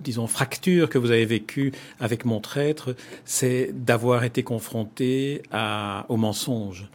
disons, 0.01 0.27
fracture 0.27 0.91
que 0.91 0.99
vous 0.99 1.11
avez 1.11 1.25
vécue 1.25 1.73
avec 2.01 2.25
mon 2.25 2.41
traître, 2.41 2.95
c'est 3.25 3.71
d'avoir 3.73 4.25
été 4.25 4.43
confronté 4.43 5.43
à, 5.51 6.05
au 6.09 6.17
mensonge. 6.17 6.91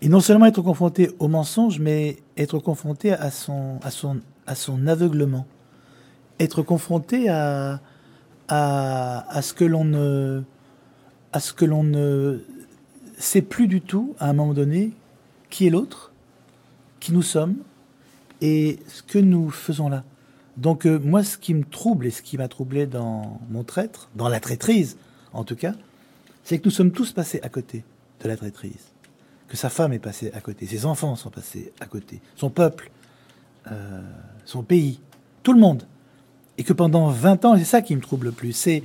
Et 0.00 0.08
non 0.08 0.20
seulement 0.20 0.46
être 0.46 0.62
confronté 0.62 1.10
au 1.18 1.28
mensonge, 1.28 1.80
mais 1.80 2.16
être 2.36 2.58
confronté 2.60 3.12
à 3.12 3.30
son, 3.30 3.78
à 3.82 3.90
son, 3.90 4.20
à 4.46 4.54
son 4.54 4.86
aveuglement. 4.86 5.46
Être 6.40 6.62
confronté 6.62 7.28
à, 7.28 7.80
à, 8.46 9.36
à 9.36 9.42
ce 9.42 9.52
que 9.52 9.64
l'on 9.64 9.84
ne, 9.84 10.42
à 11.32 11.40
ce 11.40 11.52
que 11.52 11.64
l'on 11.64 11.82
ne 11.82 12.44
sait 13.18 13.42
plus 13.42 13.66
du 13.66 13.80
tout, 13.80 14.14
à 14.18 14.30
un 14.30 14.32
moment 14.32 14.54
donné, 14.54 14.92
qui 15.50 15.66
est 15.66 15.70
l'autre, 15.70 16.07
qui 17.00 17.12
nous 17.12 17.22
sommes 17.22 17.56
et 18.40 18.78
ce 18.88 19.02
que 19.02 19.18
nous 19.18 19.50
faisons 19.50 19.88
là. 19.88 20.04
Donc 20.56 20.86
euh, 20.86 20.98
moi, 20.98 21.22
ce 21.22 21.38
qui 21.38 21.54
me 21.54 21.64
trouble 21.64 22.06
et 22.06 22.10
ce 22.10 22.22
qui 22.22 22.36
m'a 22.36 22.48
troublé 22.48 22.86
dans 22.86 23.40
mon 23.50 23.64
traître, 23.64 24.08
dans 24.16 24.28
la 24.28 24.40
traîtrise 24.40 24.96
en 25.32 25.44
tout 25.44 25.56
cas, 25.56 25.74
c'est 26.44 26.58
que 26.58 26.64
nous 26.64 26.70
sommes 26.70 26.92
tous 26.92 27.12
passés 27.12 27.40
à 27.42 27.48
côté 27.48 27.84
de 28.22 28.28
la 28.28 28.36
traîtrise 28.36 28.92
que 29.48 29.56
sa 29.56 29.70
femme 29.70 29.92
est 29.92 29.98
passée 29.98 30.30
à 30.34 30.40
côté, 30.40 30.66
ses 30.66 30.84
enfants 30.84 31.16
sont 31.16 31.30
passés 31.30 31.72
à 31.80 31.86
côté, 31.86 32.20
son 32.36 32.50
peuple, 32.50 32.90
euh, 33.72 34.02
son 34.44 34.62
pays, 34.62 35.00
tout 35.42 35.52
le 35.52 35.60
monde. 35.60 35.84
Et 36.58 36.64
que 36.64 36.72
pendant 36.72 37.08
20 37.08 37.44
ans, 37.44 37.56
c'est 37.56 37.64
ça 37.64 37.82
qui 37.82 37.96
me 37.96 38.00
trouble 38.00 38.26
le 38.26 38.32
plus, 38.32 38.52
c'est 38.52 38.82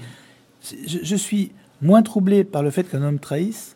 je, 0.88 1.00
je, 1.04 1.16
suis 1.16 1.52
moins 1.82 2.02
troublé 2.02 2.46
par 2.46 2.64
le 2.64 2.72
fait 2.72 2.84
qu'un 2.84 3.02
homme 3.02 3.20
trahisse 3.20 3.76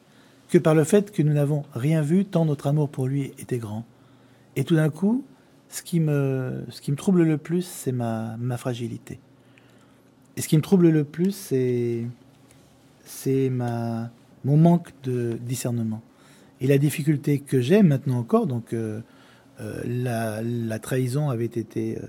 que 0.50 0.58
par 0.58 0.76
le 0.76 0.86
fait 0.86 1.12
que 1.12 1.22
nous 1.22 1.34
n'avons 1.34 1.66
rien 1.74 2.02
vu 2.02 2.24
tant 2.24 2.46
notre 2.46 2.68
amour 2.68 2.90
pour 2.90 3.08
lui 3.08 3.34
était 3.38 3.58
grand. 3.58 3.84
Et 4.58 4.64
tout 4.64 4.76
d'un 4.76 4.90
coup, 4.90 5.24
ce 5.70 5.84
qui 5.84 6.00
me, 6.00 6.66
ce 6.70 6.82
qui 6.82 6.92
me 6.92 6.98
trouble 6.98 7.24
le 7.24 7.38
plus, 7.38 7.62
c'est 7.62 7.92
ma, 7.92 8.36
ma 8.38 8.58
fragilité. 8.58 9.20
Et 10.36 10.42
ce 10.42 10.48
qui 10.48 10.58
me 10.58 10.62
trouble 10.62 10.90
le 10.90 11.04
plus, 11.04 11.32
c'est, 11.32 12.06
mon 13.52 14.58
manque 14.58 14.90
de 15.04 15.38
discernement. 15.42 16.02
Et 16.60 16.68
la 16.68 16.80
difficulté 16.80 17.40
que 17.40 17.62
j'ai 17.62 17.84
maintenant 17.84 18.18
encore, 18.18 18.48
donc 18.48 18.74
euh, 18.74 19.02
euh, 19.62 19.82
la, 19.86 20.80
trahison 20.80 21.30
avait 21.30 21.46
été, 21.46 22.00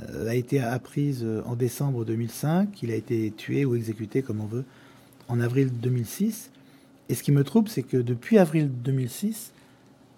euh, 0.00 0.28
a 0.28 0.34
été 0.34 0.60
apprise 0.60 1.26
en 1.44 1.56
décembre 1.56 2.06
2005, 2.06 2.82
il 2.82 2.90
a 2.90 2.94
été 2.94 3.32
tué 3.36 3.66
ou 3.66 3.74
exécuté 3.74 4.22
comme 4.22 4.40
on 4.40 4.46
veut 4.46 4.64
en 5.28 5.40
avril 5.40 5.70
2006. 5.72 6.50
Et 7.10 7.14
ce 7.14 7.22
qui 7.22 7.32
me 7.32 7.44
trouble, 7.44 7.68
c'est 7.68 7.82
que 7.82 7.98
depuis 7.98 8.38
avril 8.38 8.70
2006, 8.82 9.52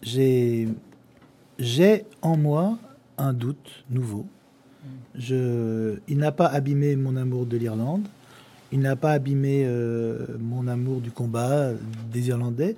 j'ai 0.03 0.69
j'ai 1.59 2.05
en 2.23 2.37
moi 2.37 2.79
un 3.19 3.33
doute 3.33 3.85
nouveau. 3.91 4.27
Il 5.19 6.19
n'a 6.19 6.33
pas 6.33 6.47
abîmé 6.47 6.97
mon 6.97 7.17
amour 7.17 7.47
de 7.47 7.57
l'Irlande, 7.57 8.07
il 8.73 8.81
n'a 8.81 8.97
pas 8.97 9.13
abîmé 9.13 9.67
mon 10.41 10.67
amour 10.67 11.01
du 11.01 11.11
combat 11.11 11.71
des 12.11 12.29
Irlandais 12.29 12.77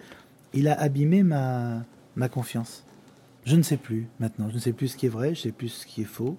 il 0.54 0.68
a 0.68 0.80
abîmé 0.80 1.22
ma, 1.22 1.84
ma 2.16 2.28
confiance. 2.28 2.84
Je 3.44 3.56
ne 3.56 3.62
sais 3.62 3.76
plus 3.76 4.06
maintenant. 4.20 4.48
Je 4.48 4.54
ne 4.54 4.60
sais 4.60 4.72
plus 4.72 4.88
ce 4.88 4.96
qui 4.96 5.06
est 5.06 5.10
vrai, 5.10 5.34
je 5.34 5.40
ne 5.40 5.42
sais 5.42 5.52
plus 5.52 5.68
ce 5.68 5.86
qui 5.86 6.02
est 6.02 6.06
faux. 6.06 6.38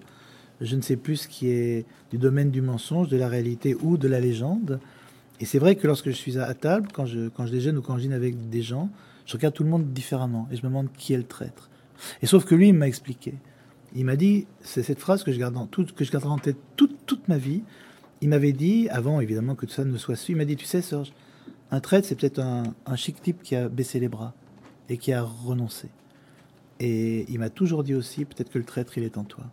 Je 0.60 0.74
ne 0.74 0.80
sais 0.80 0.96
plus 0.96 1.16
ce 1.16 1.28
qui 1.28 1.48
est 1.48 1.84
du 2.10 2.18
domaine 2.18 2.50
du 2.50 2.62
mensonge, 2.62 3.08
de 3.08 3.16
la 3.16 3.28
réalité 3.28 3.76
ou 3.82 3.98
de 3.98 4.08
la 4.08 4.18
légende. 4.18 4.80
Et 5.38 5.44
c'est 5.44 5.58
vrai 5.58 5.76
que 5.76 5.86
lorsque 5.86 6.06
je 6.06 6.16
suis 6.16 6.38
à 6.38 6.54
table, 6.54 6.88
quand 6.92 7.04
je, 7.04 7.28
quand 7.28 7.46
je 7.46 7.52
déjeune 7.52 7.76
ou 7.76 7.82
quand 7.82 7.98
je 7.98 8.02
dîne 8.02 8.14
avec 8.14 8.48
des 8.48 8.62
gens, 8.62 8.88
je 9.26 9.34
regarde 9.34 9.54
tout 9.54 9.64
le 9.64 9.68
monde 9.68 9.92
différemment 9.92 10.48
et 10.50 10.56
je 10.56 10.62
me 10.62 10.68
demande 10.68 10.88
qui 10.96 11.12
est 11.12 11.18
le 11.18 11.24
traître. 11.24 11.68
Et 12.22 12.26
sauf 12.26 12.44
que 12.44 12.54
lui, 12.54 12.68
il 12.68 12.74
m'a 12.74 12.88
expliqué. 12.88 13.34
Il 13.94 14.04
m'a 14.04 14.16
dit, 14.16 14.46
c'est 14.60 14.82
cette 14.82 14.98
phrase 14.98 15.24
que 15.24 15.32
je 15.32 15.38
garde 15.38 15.56
en, 15.56 15.66
toute, 15.66 15.94
que 15.94 16.04
je 16.04 16.10
garderai 16.10 16.32
en 16.32 16.38
tête 16.38 16.56
toute, 16.76 17.06
toute 17.06 17.28
ma 17.28 17.38
vie. 17.38 17.62
Il 18.20 18.28
m'avait 18.28 18.52
dit, 18.52 18.88
avant 18.90 19.20
évidemment 19.20 19.54
que 19.54 19.66
tout 19.66 19.72
ça 19.72 19.84
ne 19.84 19.96
soit 19.96 20.16
su, 20.16 20.32
il 20.32 20.36
m'a 20.36 20.44
dit, 20.44 20.56
tu 20.56 20.64
sais 20.64 20.82
Serge, 20.82 21.12
un 21.70 21.80
traître, 21.80 22.06
c'est 22.06 22.14
peut-être 22.14 22.40
un, 22.40 22.96
chic 22.96 23.20
type 23.20 23.42
qui 23.42 23.56
a 23.56 23.68
baissé 23.68 24.00
les 24.00 24.08
bras 24.08 24.34
et 24.88 24.98
qui 24.98 25.12
a 25.12 25.22
renoncé. 25.22 25.88
Et 26.78 27.30
il 27.30 27.38
m'a 27.38 27.50
toujours 27.50 27.82
dit 27.84 27.94
aussi, 27.94 28.24
peut-être 28.24 28.50
que 28.50 28.58
le 28.58 28.64
traître, 28.64 28.98
il 28.98 29.04
est 29.04 29.16
en 29.18 29.24
toi. 29.24 29.44